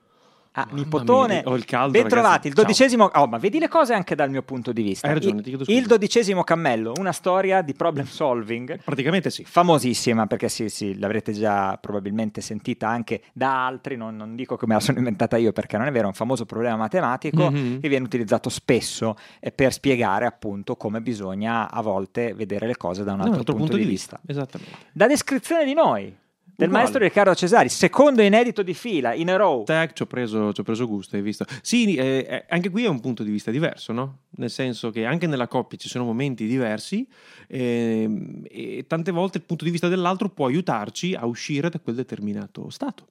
A. 0.59 0.61
Ah, 0.61 0.65
Mamma 0.69 0.79
nipotone. 0.81 1.33
mia, 1.35 1.43
ho 1.45 1.55
il 1.55 1.65
caldo, 1.65 1.91
Ben 1.91 2.03
ragazzi. 2.03 2.21
trovati, 2.21 2.47
il 2.47 2.53
dodicesimo. 2.53 3.05
Oh, 3.13 3.27
ma 3.27 3.37
vedi 3.37 3.59
le 3.59 3.67
cose 3.67 3.93
anche 3.93 4.15
dal 4.15 4.29
mio 4.29 4.41
punto 4.43 4.71
di 4.71 4.81
vista. 4.81 5.07
Hai 5.07 5.13
ragione, 5.13 5.37
Il- 5.37 5.43
ti 5.43 5.49
chiedo 5.49 5.63
scusa. 5.65 5.77
Il 5.77 5.85
dodicesimo 5.87 6.43
cammello, 6.43 6.93
una 6.97 7.11
storia 7.11 7.61
di 7.61 7.73
problem 7.73 8.05
solving. 8.05 8.79
Praticamente 8.83 9.29
sì. 9.29 9.43
Famosissima 9.45 10.27
perché 10.27 10.49
sì, 10.49 10.69
sì, 10.69 10.97
l'avrete 10.99 11.31
già 11.31 11.77
probabilmente 11.77 12.41
sentita 12.41 12.87
anche 12.89 13.21
da 13.33 13.65
altri, 13.65 13.95
non, 13.95 14.15
non 14.15 14.35
dico 14.35 14.55
che 14.57 14.65
me 14.67 14.73
la 14.73 14.79
sono 14.79 14.97
inventata 14.97 15.37
io 15.37 15.51
perché 15.51 15.77
non 15.77 15.87
è 15.87 15.91
vero, 15.91 16.05
è 16.05 16.07
un 16.07 16.13
famoso 16.13 16.45
problema 16.45 16.75
matematico 16.75 17.49
Mhm. 17.51 17.79
che 17.79 17.87
viene 17.89 18.05
utilizzato 18.05 18.49
spesso 18.49 19.15
eh, 19.39 19.51
per 19.51 19.71
spiegare 19.73 20.25
appunto 20.25 20.75
come 20.75 21.01
bisogna 21.01 21.69
a 21.71 21.81
volte 21.81 22.33
vedere 22.33 22.67
le 22.67 22.77
cose 22.77 23.03
da 23.03 23.13
un 23.13 23.19
Da 23.19 23.23
altro, 23.25 23.53
punto, 23.55 23.77
di 23.77 23.85
vista. 23.85 24.19
Esattamente. 24.25 24.73
Da 24.91 25.07
descrizione 25.07 25.63
di 25.65 25.73
noi, 25.73 26.15
del 26.59 26.67
Uguale. 26.67 26.83
maestro 26.83 26.99
Riccardo 26.99 27.33
Cesari, 27.35 27.69
secondo 27.69 28.21
inedito 28.21 28.61
di 28.63 28.73
fila, 28.73 29.13
in 29.13 29.29
a 29.29 29.37
row. 29.37 29.63
Tac, 29.63 29.93
ci 29.93 30.01
ho 30.01 30.05
preso, 30.05 30.51
ci 30.51 30.59
ho 30.59 30.63
preso 30.63 30.85
gusto, 30.87 31.15
hai 31.15 31.21
visto? 31.21 31.45
Sì, 31.61 31.95
eh, 31.95 32.25
eh, 32.27 32.45
anche 32.49 32.69
qui 32.69 32.83
è 32.83 32.89
un 32.89 32.99
punto 32.99 33.23
di 33.23 33.31
vista 33.31 33.49
diverso, 33.49 33.93
no? 33.93 34.23
Nel 34.31 34.49
senso 34.49 34.91
che 34.91 35.05
anche 35.05 35.25
nella 35.25 35.47
coppia 35.47 35.77
ci 35.77 35.87
sono 35.87 36.03
momenti 36.03 36.45
diversi 36.45 37.07
ehm, 37.47 38.43
e 38.49 38.83
tante 38.87 39.11
volte 39.11 39.37
il 39.37 39.45
punto 39.45 39.63
di 39.63 39.71
vista 39.71 39.87
dell'altro 39.87 40.29
può 40.29 40.47
aiutarci 40.47 41.13
a 41.13 41.25
uscire 41.25 41.69
da 41.69 41.79
quel 41.79 41.95
determinato 41.95 42.69
stato. 42.69 43.07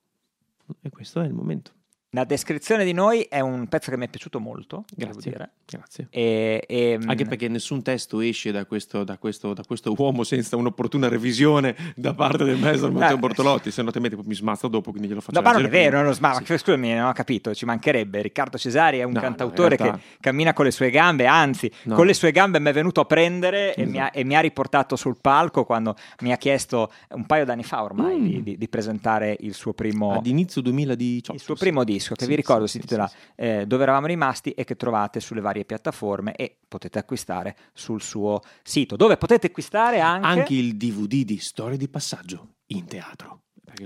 E 0.82 0.90
questo 0.90 1.22
è 1.22 1.26
il 1.26 1.32
momento. 1.32 1.72
La 2.12 2.24
descrizione 2.24 2.86
di 2.86 2.94
noi 2.94 3.20
è 3.28 3.40
un 3.40 3.66
pezzo 3.68 3.90
che 3.90 3.98
mi 3.98 4.06
è 4.06 4.08
piaciuto 4.08 4.40
molto, 4.40 4.84
devo 4.94 5.10
Grazie. 5.12 5.30
dire. 5.30 5.50
Grazie. 5.66 6.06
E, 6.08 6.64
e, 6.66 6.98
Anche 7.04 7.24
mm, 7.26 7.28
perché 7.28 7.48
nessun 7.48 7.82
testo 7.82 8.20
esce 8.22 8.50
da 8.50 8.64
questo, 8.64 9.04
da 9.04 9.18
questo, 9.18 9.52
da 9.52 9.62
questo 9.62 9.92
uomo 9.94 10.24
senza 10.24 10.56
un'opportuna 10.56 11.06
revisione 11.08 11.76
da 11.94 12.14
parte 12.14 12.44
del 12.44 12.56
maestro 12.56 12.90
Matteo. 12.90 13.18
Bortolotti, 13.18 13.70
se 13.70 13.82
no 13.82 13.90
te 13.90 14.00
mi 14.00 14.34
smazza 14.34 14.68
dopo, 14.68 14.90
quindi 14.90 15.08
glielo 15.08 15.20
faccio 15.20 15.38
No, 15.38 15.44
ma 15.46 15.52
non 15.52 15.66
è 15.66 15.68
vero, 15.68 15.98
non 16.00 16.06
lo- 16.10 16.16
ma 16.20 16.32
Sì. 16.42 16.44
scusami, 16.56 16.94
non 16.94 17.08
ho 17.08 17.12
capito, 17.12 17.54
ci 17.54 17.66
mancherebbe. 17.66 18.22
Riccardo 18.22 18.56
Cesari 18.56 19.00
è 19.00 19.02
un 19.02 19.12
No, 19.12 19.18
no, 19.20 19.24
cantautore 19.26 19.74
in 19.74 19.80
realtà- 19.82 19.98
che 19.98 20.16
cammina 20.20 20.54
con 20.54 20.64
le 20.64 20.70
sue 20.70 20.88
gambe, 20.88 21.26
anzi, 21.26 21.70
No. 21.82 21.94
con 21.94 22.06
le 22.06 22.14
sue 22.14 22.32
gambe 22.32 22.58
mi 22.58 22.70
è 22.70 22.72
venuto 22.72 23.02
a 23.02 23.04
prendere 23.04 23.74
e, 23.74 23.82
Esatto. 23.82 23.90
mi 23.90 23.98
ha, 24.00 24.10
e 24.14 24.24
mi 24.24 24.34
ha 24.34 24.40
riportato 24.40 24.96
sul 24.96 25.18
palco 25.20 25.64
quando 25.66 25.94
mi 26.22 26.32
ha 26.32 26.38
chiesto 26.38 26.90
un 27.10 27.26
paio 27.26 27.44
d'anni 27.44 27.64
fa 27.64 27.82
ormai 27.82 28.18
Mm. 28.18 28.24
di, 28.24 28.42
di- 28.42 28.56
di 28.56 28.68
presentare 28.70 29.36
il 29.40 29.52
suo 29.52 29.74
primo, 29.74 30.14
Ad 30.14 30.26
inizio 30.26 30.62
2018. 30.62 31.34
il 31.34 31.40
suo 31.40 31.54
primo 31.54 31.84
disco, 31.84 31.96
che 31.98 32.24
Sì, 32.24 32.30
vi 32.30 32.36
ricordo 32.36 32.66
sì, 32.66 32.72
si 32.72 32.76
intitola 32.78 33.06
sì. 33.06 33.16
eh, 33.36 33.66
Dove 33.66 33.82
eravamo 33.82 34.06
rimasti 34.06 34.52
e 34.52 34.64
che 34.64 34.76
trovate 34.76 35.20
sulle 35.20 35.40
varie 35.40 35.64
piattaforme 35.64 36.34
e 36.34 36.58
potete 36.66 36.98
acquistare 36.98 37.56
sul 37.72 38.00
suo 38.02 38.40
sito, 38.62 38.96
dove 38.96 39.16
potete 39.16 39.48
acquistare 39.48 40.00
anche... 40.00 40.26
Anche 40.26 40.54
il 40.54 40.76
DVD 40.76 41.24
di 41.24 41.38
Storie 41.38 41.76
di 41.76 41.88
passaggio 41.88 42.56
in 42.66 42.86
teatro. 42.86 43.42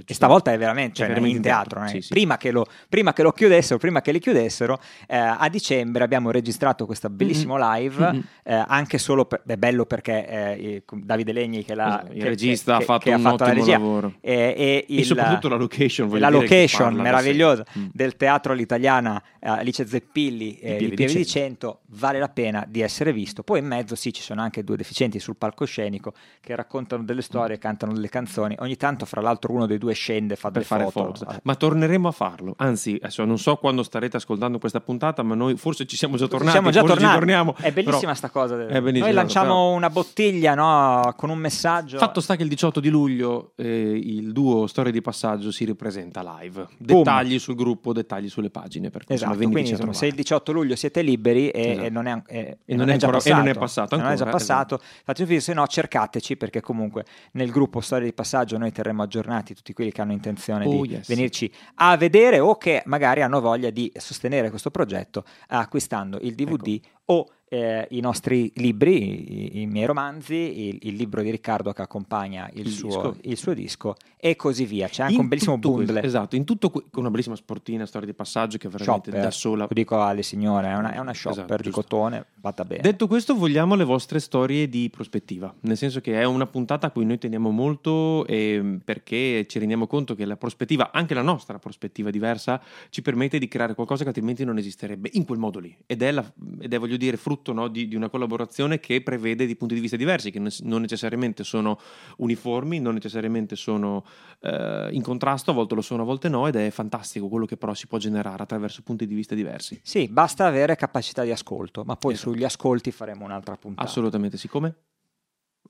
E 0.06 0.14
stavolta 0.14 0.52
è 0.52 0.58
veramente, 0.58 0.94
cioè, 0.96 1.06
È 1.06 1.08
veramente 1.08 1.36
in 1.36 1.42
teatro. 1.42 1.80
teatro, 1.80 1.84
è- 1.84 2.00
sì, 2.00 2.06
sì. 2.06 2.08
Prima, 2.12 2.36
che 2.36 2.50
lo, 2.50 2.66
prima 2.88 3.12
che 3.12 3.22
lo 3.22 3.32
chiudessero, 3.32 3.78
prima 3.78 4.00
che 4.00 4.12
li 4.12 4.18
chiudessero, 4.20 4.78
eh, 5.08 5.16
a 5.16 5.48
dicembre 5.48 6.04
abbiamo 6.04 6.30
registrato 6.30 6.86
questo 6.86 7.08
bellissimo 7.10 7.56
live, 7.58 8.12
Mhm. 8.12 8.22
eh, 8.44 8.64
anche 8.66 8.98
solo 8.98 9.24
per, 9.26 9.42
è 9.46 9.56
bello 9.56 9.84
perché 9.86 10.26
eh, 10.28 10.82
Davide 10.92 11.32
Legni, 11.32 11.64
che, 11.64 11.74
l'ha, 11.74 11.86
Esatto, 12.00 12.12
il 12.12 12.18
che- 12.22 12.28
regista 12.28 12.76
che- 12.76 12.82
ha 12.82 12.86
fatto 12.86 13.04
che 13.10 13.14
un 13.14 13.22
la 13.22 13.32
ottimo 13.32 13.48
regia, 13.52 13.72
lavoro. 13.72 14.12
eh, 14.20 14.54
e, 14.56 14.84
il- 14.88 15.04
soprattutto 15.04 15.48
la 15.48 15.56
location. 15.56 16.18
la 16.18 16.28
location 16.28 16.94
meravigliosa 16.94 17.64
Mm. 17.78 17.86
del 17.92 18.16
teatro 18.16 18.52
all'italiana 18.52 19.22
eh, 19.40 19.48
Alice 19.48 19.86
Zeppilli 19.86 20.56
eh, 20.58 20.76
Di 20.76 20.88
Pieve 20.90 21.12
di 21.12 21.18
di 21.18 21.26
Cento 21.26 21.80
vale 21.88 22.18
la 22.18 22.28
pena 22.28 22.64
di 22.68 22.80
essere 22.80 23.12
visto 23.12 23.42
poi 23.42 23.58
in 23.60 23.66
mezzo 23.66 23.94
sì 23.94 24.12
ci 24.12 24.22
sono 24.22 24.40
anche 24.40 24.62
due 24.64 24.76
deficienti 24.76 25.18
sul 25.18 25.36
palcoscenico 25.36 26.12
che 26.40 26.54
raccontano 26.56 27.02
delle 27.02 27.22
storie 27.22 27.58
cantano 27.58 27.92
delle 27.92 28.08
canzoni 28.08 28.54
ogni 28.60 28.76
tanto 28.76 29.04
fra 29.06 29.20
l'altro 29.20 29.52
uno 29.52 29.66
dei 29.72 29.80
due 29.80 29.92
scende 29.94 30.36
fa 30.36 30.50
per 30.50 30.52
delle 30.52 30.64
fare 30.64 30.84
foto, 30.90 31.24
foto. 31.24 31.40
Ma 31.42 31.54
torneremo 31.54 32.08
a 32.08 32.12
farlo. 32.12 32.54
Anzi, 32.58 32.96
adesso 33.00 33.24
non 33.24 33.38
so 33.38 33.56
quando 33.56 33.82
starete 33.82 34.16
ascoltando 34.16 34.58
questa 34.58 34.80
puntata, 34.80 35.22
ma 35.22 35.34
noi 35.34 35.56
forse 35.56 35.86
ci 35.86 35.96
siamo 35.96 36.16
già 36.16 36.26
tornati. 36.28 36.52
siamo 36.52 36.70
già 36.70 36.82
tornati 36.82 37.14
torniamo. 37.18 37.54
è 37.58 37.72
bellissima 37.72 37.98
però- 38.00 38.14
sta 38.14 38.30
cosa 38.30 38.56
bellissimo, 38.80 39.04
noi 39.06 39.12
lanciamo 39.14 39.46
però- 39.54 39.70
una 39.72 39.90
bottiglia 39.90 40.54
no, 40.54 41.12
con 41.16 41.30
un 41.30 41.38
messaggio 41.38 41.98
Fatto 41.98 42.20
sta 42.20 42.36
che 42.36 42.42
il 42.42 42.48
18 42.48 42.80
di 42.80 42.88
luglio 42.88 43.52
eh, 43.56 43.66
il 44.02 44.32
duo 44.32 44.66
Storie 44.66 44.92
di 44.92 45.00
Passaggio 45.02 45.50
si 45.50 45.64
ripresenta 45.64 46.22
live. 46.40 46.66
Boom. 46.78 47.02
Dettagli 47.02 47.38
sul 47.38 47.54
gruppo, 47.54 47.92
dettagli 47.92 48.28
sulle 48.28 48.50
pagine. 48.50 48.90
Per 48.90 49.04
cui, 49.04 49.14
Esatto, 49.14 49.32
insomma, 49.34 49.50
quindi 49.52 49.70
insomma, 49.70 49.92
se 49.92 50.06
il 50.06 50.12
trovare. 50.14 50.22
18 50.22 50.52
luglio 50.52 50.76
siete 50.76 51.02
liberi 51.02 51.48
e, 51.50 51.70
Esatto. 51.70 51.86
e 51.86 51.90
non 51.90 52.06
è, 52.06 52.22
e- 52.26 52.58
E 52.64 52.74
non 52.76 52.88
è 52.88 52.96
già 52.96 53.06
ancora- 53.06 53.36
non 53.36 53.48
è 53.48 53.54
passato 53.54 53.96
non 53.96 54.04
è 54.06 54.08
già 54.14 54.24
ancora, 54.24 54.30
passato, 54.30 54.80
fate 55.04 55.22
un 55.22 55.40
se 55.40 55.52
no 55.54 55.66
cercateci 55.66 56.36
perché 56.36 56.60
comunque 56.60 57.04
nel 57.32 57.50
gruppo 57.50 57.80
Storia 57.80 58.06
di 58.06 58.12
Passaggio 58.12 58.58
noi 58.58 58.70
terremo 58.72 59.02
aggiornati 59.02 59.54
tutti 59.62 59.72
quelli 59.74 59.92
che 59.92 60.00
hanno 60.00 60.12
intenzione 60.12 60.66
Oh, 60.66 60.82
di 60.82 60.90
yes. 60.94 61.06
venirci 61.06 61.50
a 61.76 61.96
vedere 61.96 62.40
o 62.40 62.56
che 62.56 62.82
magari 62.86 63.22
hanno 63.22 63.40
voglia 63.40 63.70
di 63.70 63.90
sostenere 63.96 64.50
questo 64.50 64.70
progetto 64.72 65.24
acquistando 65.46 66.18
il 66.20 66.34
DVD 66.34 66.66
Ecco. 66.74 66.88
o 67.06 67.28
eh, 67.52 67.86
i 67.90 68.00
nostri 68.00 68.50
libri, 68.54 69.58
i, 69.58 69.60
i 69.60 69.66
miei 69.66 69.84
romanzi, 69.84 70.34
il, 70.68 70.78
il 70.82 70.94
libro 70.94 71.20
di 71.20 71.30
Riccardo 71.30 71.70
che 71.74 71.82
accompagna 71.82 72.48
il, 72.54 72.66
Il 72.66 72.72
suo, 72.72 72.88
disco. 72.88 73.16
il 73.20 73.36
suo 73.36 73.52
disco 73.52 73.94
e 74.16 74.36
così 74.36 74.64
via. 74.64 74.88
C'è 74.88 75.02
anche 75.02 75.14
In 75.14 75.20
un 75.20 75.28
bellissimo 75.28 75.56
tutto 75.56 75.72
questo- 75.74 75.92
bundle. 75.92 76.08
esatto, 76.08 76.34
in 76.36 76.44
tutto 76.44 76.70
que- 76.70 76.84
con 76.90 77.00
una 77.02 77.10
bellissima 77.10 77.36
sportina 77.36 77.84
Storia 77.84 78.06
di 78.06 78.14
Passaggio 78.14 78.56
che 78.56 78.68
veramente 78.70 79.10
Shopper, 79.10 79.22
da 79.24 79.30
sola. 79.30 79.62
lo 79.64 79.68
dico 79.74 80.00
alle 80.02 80.22
signore, 80.22 80.68
è 80.68 80.74
una, 80.76 80.92
è 80.94 80.98
una 80.98 81.12
shopper 81.12 81.38
Esatto, 81.44 81.56
di 81.56 81.62
giusto. 81.64 81.80
cotone, 81.82 82.24
fatta 82.40 82.64
bene. 82.64 82.80
Detto 82.80 83.06
questo, 83.06 83.34
vogliamo 83.34 83.74
le 83.74 83.84
vostre 83.84 84.18
storie 84.18 84.68
di 84.70 84.88
prospettiva, 84.90 85.52
nel 85.60 85.76
senso 85.76 86.00
che 86.00 86.18
è 86.18 86.24
una 86.24 86.46
puntata 86.46 86.86
a 86.86 86.90
cui 86.90 87.04
noi 87.04 87.18
teniamo 87.18 87.50
molto 87.50 88.26
ehm, 88.26 88.80
perché 88.82 89.44
ci 89.46 89.58
rendiamo 89.58 89.86
conto 89.86 90.14
che 90.14 90.24
la 90.24 90.36
prospettiva, 90.36 90.90
anche 90.90 91.12
la 91.12 91.20
nostra 91.22 91.58
prospettiva 91.58 92.10
diversa, 92.10 92.62
ci 92.88 93.02
permette 93.02 93.38
di 93.38 93.46
creare 93.48 93.74
qualcosa 93.74 94.04
che 94.04 94.08
altrimenti 94.08 94.42
non 94.44 94.56
esisterebbe 94.56 95.10
in 95.12 95.26
quel 95.26 95.38
modo 95.38 95.58
lì. 95.58 95.76
Ed 95.84 96.00
è, 96.00 96.10
la- 96.12 96.32
ed 96.60 96.72
è, 96.72 96.78
voglio 96.78 96.96
dire, 96.96 97.16
frutto 97.18 97.40
no, 97.50 97.66
di, 97.66 97.88
di 97.88 97.96
una 97.96 98.08
collaborazione 98.08 98.78
che 98.78 99.02
prevede 99.02 99.44
di 99.46 99.56
punti 99.56 99.74
di 99.74 99.80
vista 99.80 99.96
diversi, 99.96 100.30
che 100.30 100.38
non 100.38 100.50
non 100.60 100.82
necessariamente 100.82 101.42
sono 101.42 101.80
uniformi, 102.18 102.78
non 102.78 102.94
necessariamente 102.94 103.56
sono 103.56 104.04
eh, 104.40 104.90
in 104.92 105.02
contrasto, 105.02 105.50
a 105.50 105.54
volte 105.54 105.74
lo 105.74 105.80
sono, 105.80 106.02
a 106.02 106.04
volte 106.04 106.28
no, 106.28 106.46
ed 106.46 106.54
è 106.54 106.70
fantastico 106.70 107.28
quello 107.28 107.46
che 107.46 107.56
però 107.56 107.74
si 107.74 107.88
può 107.88 107.98
generare 107.98 108.44
attraverso 108.44 108.82
punti 108.82 109.06
di 109.06 109.14
vista 109.14 109.34
diversi. 109.34 109.80
Sì, 109.82 110.06
basta 110.08 110.46
avere 110.46 110.76
capacità 110.76 111.24
di 111.24 111.32
ascolto, 111.32 111.82
ma 111.84 111.96
poi 111.96 112.12
Esatto. 112.12 112.30
sugli 112.30 112.44
ascolti 112.44 112.92
faremo 112.92 113.24
un'altra 113.24 113.56
puntata. 113.56 113.88
Assolutamente, 113.88 114.36
siccome... 114.36 114.74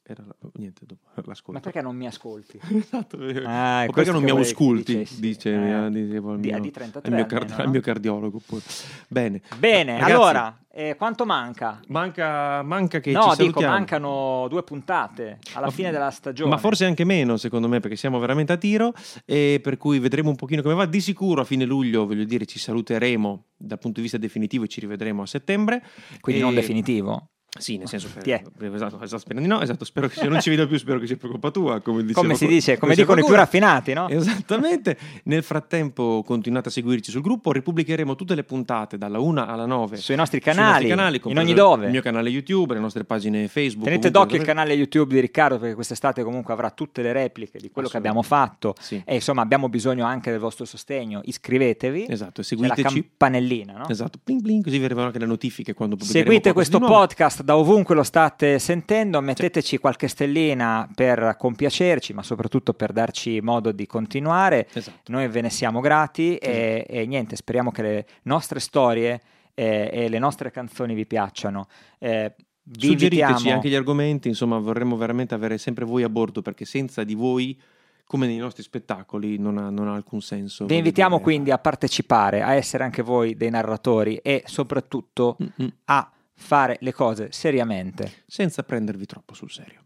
Era 0.04 0.24
la- 0.26 0.34
niente, 0.54 0.84
dopo 0.84 1.06
l'ascolto. 1.28 1.52
Ma 1.52 1.60
perché 1.60 1.80
non 1.80 1.94
mi 1.96 2.06
ascolti? 2.06 2.58
Esatto, 2.74 3.18
Ah, 3.44 3.86
perché 3.92 4.10
non 4.10 4.22
mi 4.22 4.30
ausculti, 4.30 4.96
dicessi. 4.96 5.20
dice, 5.20 5.54
Eh, 5.86 5.90
dicevo 5.90 6.32
al 6.32 6.40
di- 6.40 6.48
mio, 6.50 6.60
di 6.60 6.70
33 6.72 7.08
al 7.10 7.14
mio, 7.16 7.26
card- 7.26 7.42
almeno, 7.42 7.58
al 7.60 7.64
no? 7.66 7.70
mio 7.70 7.80
cardiologo. 7.80 8.40
pure. 8.44 8.62
Bene, 9.06 9.40
Bene, 9.58 9.92
Ragazzi, 9.92 10.10
allora, 10.12 10.58
eh, 10.72 10.96
quanto 10.96 11.24
manca? 11.24 11.80
manca, 11.88 12.62
manca 12.62 12.98
che 12.98 13.12
no, 13.12 13.20
ci 13.22 13.28
dico, 13.28 13.36
salutiamo. 13.60 13.72
mancano 13.72 14.46
due 14.48 14.62
puntate 14.64 15.38
alla 15.54 15.66
Ma- 15.66 15.72
fine 15.72 15.90
della 15.92 16.10
stagione. 16.10 16.50
Ma 16.50 16.56
forse 16.58 16.84
anche 16.84 17.04
meno, 17.04 17.36
secondo 17.36 17.68
me, 17.68 17.78
perché 17.78 17.96
siamo 17.96 18.18
veramente 18.18 18.52
a 18.52 18.56
tiro. 18.56 18.92
E 19.24 19.60
per 19.62 19.76
cui 19.76 20.00
vedremo 20.00 20.30
un 20.30 20.36
pochino 20.36 20.62
come 20.62 20.74
va. 20.74 20.84
Di 20.86 21.00
sicuro 21.00 21.42
a 21.42 21.44
fine 21.44 21.64
luglio, 21.64 22.06
voglio 22.06 22.24
dire, 22.24 22.44
ci 22.46 22.58
saluteremo 22.58 23.44
dal 23.56 23.78
punto 23.78 23.96
di 23.96 24.02
vista 24.02 24.18
definitivo 24.18 24.64
e 24.64 24.68
ci 24.68 24.80
rivedremo 24.80 25.22
a 25.22 25.26
settembre. 25.26 25.80
Quindi 26.20 26.40
E- 26.42 26.44
non 26.44 26.54
definitivo. 26.54 27.28
Sì, 27.58 27.76
nel 27.76 27.86
senso 27.86 28.08
Ti 28.18 28.30
è. 28.30 28.42
esatto, 28.72 28.98
esatto, 29.02 29.18
spero 29.18 29.38
di 29.38 29.46
no, 29.46 29.60
esatto, 29.60 29.84
spero 29.84 30.08
che 30.08 30.14
se 30.14 30.26
non 30.26 30.40
ci 30.40 30.48
vedo 30.48 30.66
più, 30.66 30.78
spero 30.78 30.98
che 30.98 31.06
sia 31.06 31.18
per 31.18 31.28
colpa 31.28 31.50
tua, 31.50 31.80
come, 31.80 32.00
dicevo 32.02 32.22
Come 32.22 32.34
si 32.34 32.46
dice, 32.46 32.78
come 32.78 32.94
diceva 32.94 33.12
dicono 33.14 33.26
i 33.26 33.30
più 33.30 33.38
raffinati, 33.38 33.92
no? 33.92 34.08
Esattamente. 34.08 34.96
Nel 35.24 35.42
frattempo 35.42 36.22
continuate 36.24 36.68
a 36.68 36.70
seguirci 36.70 37.10
sul 37.10 37.20
gruppo, 37.20 37.52
ripubblicheremo 37.52 38.14
tutte 38.14 38.34
le 38.34 38.44
puntate 38.44 38.96
dalla 38.96 39.18
1 39.18 39.46
alla 39.46 39.66
9 39.66 39.98
Sui 39.98 40.16
nostri 40.16 40.40
sui 40.40 40.50
canali, 40.50 40.88
nostri 40.88 41.16
in 41.16 41.20
compreso 41.20 41.46
ogni 41.46 41.54
dove. 41.54 41.84
Il 41.84 41.90
mio 41.90 42.00
canale 42.00 42.30
YouTube, 42.30 42.72
le 42.72 42.80
nostre 42.80 43.04
pagine 43.04 43.46
Facebook. 43.48 43.84
Tenete 43.84 44.10
d'occhio 44.10 44.38
il 44.38 44.44
canale 44.44 44.72
YouTube 44.72 45.12
di 45.12 45.20
Riccardo 45.20 45.58
perché 45.58 45.74
quest'estate 45.74 46.22
comunque 46.22 46.54
avrà 46.54 46.70
tutte 46.70 47.02
le 47.02 47.12
repliche 47.12 47.58
di 47.58 47.70
quello 47.70 47.88
che 47.88 47.98
abbiamo 47.98 48.22
fatto 48.22 48.74
Sì. 48.80 49.02
e 49.04 49.14
insomma 49.16 49.42
abbiamo 49.42 49.68
bisogno 49.68 50.06
anche 50.06 50.30
del 50.30 50.40
vostro 50.40 50.64
sostegno. 50.64 51.20
Iscrivetevi. 51.22 52.06
Esatto, 52.08 52.40
e 52.40 52.44
C'è 52.44 52.56
la 52.56 52.74
seguiteci. 52.74 53.00
campanellina, 53.08 53.76
no? 53.76 53.88
Esatto, 53.88 54.18
bling 54.24 54.40
bling, 54.40 54.64
così 54.64 54.78
vi 54.78 54.84
arrivano 54.86 55.08
anche 55.08 55.18
le 55.18 55.26
notifiche 55.26 55.74
quando 55.74 55.96
pubblicheremo 55.96 56.30
Seguite 56.30 56.52
questo 56.54 56.78
podcast 56.78 57.40
da 57.42 57.56
ovunque 57.56 57.94
lo 57.94 58.02
state 58.02 58.58
sentendo, 58.58 59.20
metteteci 59.20 59.78
qualche 59.78 60.08
stellina 60.08 60.88
per 60.94 61.36
compiacerci, 61.38 62.12
ma 62.12 62.22
soprattutto 62.22 62.74
per 62.74 62.92
darci 62.92 63.40
modo 63.40 63.72
di 63.72 63.86
continuare. 63.86 64.68
Esatto. 64.72 65.12
Noi 65.12 65.28
ve 65.28 65.40
ne 65.40 65.50
siamo 65.50 65.80
grati 65.80 66.36
e, 66.36 66.86
e 66.88 67.06
niente, 67.06 67.36
speriamo 67.36 67.70
che 67.70 67.82
le 67.82 68.06
nostre 68.22 68.60
storie 68.60 69.20
eh, 69.54 69.90
e 69.92 70.08
le 70.08 70.18
nostre 70.18 70.50
canzoni 70.50 70.94
vi 70.94 71.06
piacciono. 71.06 71.66
Eh, 71.98 72.34
vi 72.64 72.86
Suggeriteci 72.88 73.20
invitiamo- 73.22 73.54
anche 73.54 73.68
gli 73.68 73.74
argomenti, 73.74 74.28
insomma, 74.28 74.58
vorremmo 74.58 74.96
veramente 74.96 75.34
avere 75.34 75.58
sempre 75.58 75.84
voi 75.84 76.04
a 76.04 76.08
bordo 76.08 76.42
perché 76.42 76.64
senza 76.64 77.02
di 77.02 77.14
voi, 77.14 77.60
come 78.06 78.26
nei 78.26 78.36
nostri 78.36 78.62
spettacoli, 78.62 79.38
non 79.38 79.58
ha, 79.58 79.68
non 79.70 79.88
ha 79.88 79.94
alcun 79.94 80.20
senso. 80.20 80.66
Vi 80.66 80.76
invitiamo 80.76 81.16
dire. 81.16 81.22
quindi 81.22 81.50
a 81.50 81.58
partecipare, 81.58 82.42
a 82.42 82.54
essere 82.54 82.84
anche 82.84 83.02
voi 83.02 83.36
dei 83.36 83.50
narratori 83.50 84.16
e 84.16 84.44
soprattutto 84.46 85.36
Mm-mm. 85.42 85.72
a 85.86 86.10
fare 86.42 86.76
le 86.80 86.92
cose 86.92 87.30
seriamente. 87.32 88.24
senza 88.26 88.62
prendervi 88.64 89.06
troppo 89.06 89.32
sul 89.34 89.50
serio. 89.50 89.80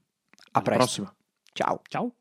A 0.52 0.60
Alla 0.60 0.62
presto. 0.62 0.82
prossima. 0.84 1.16
Ciao. 1.52 1.82
Ciao. 1.86 2.14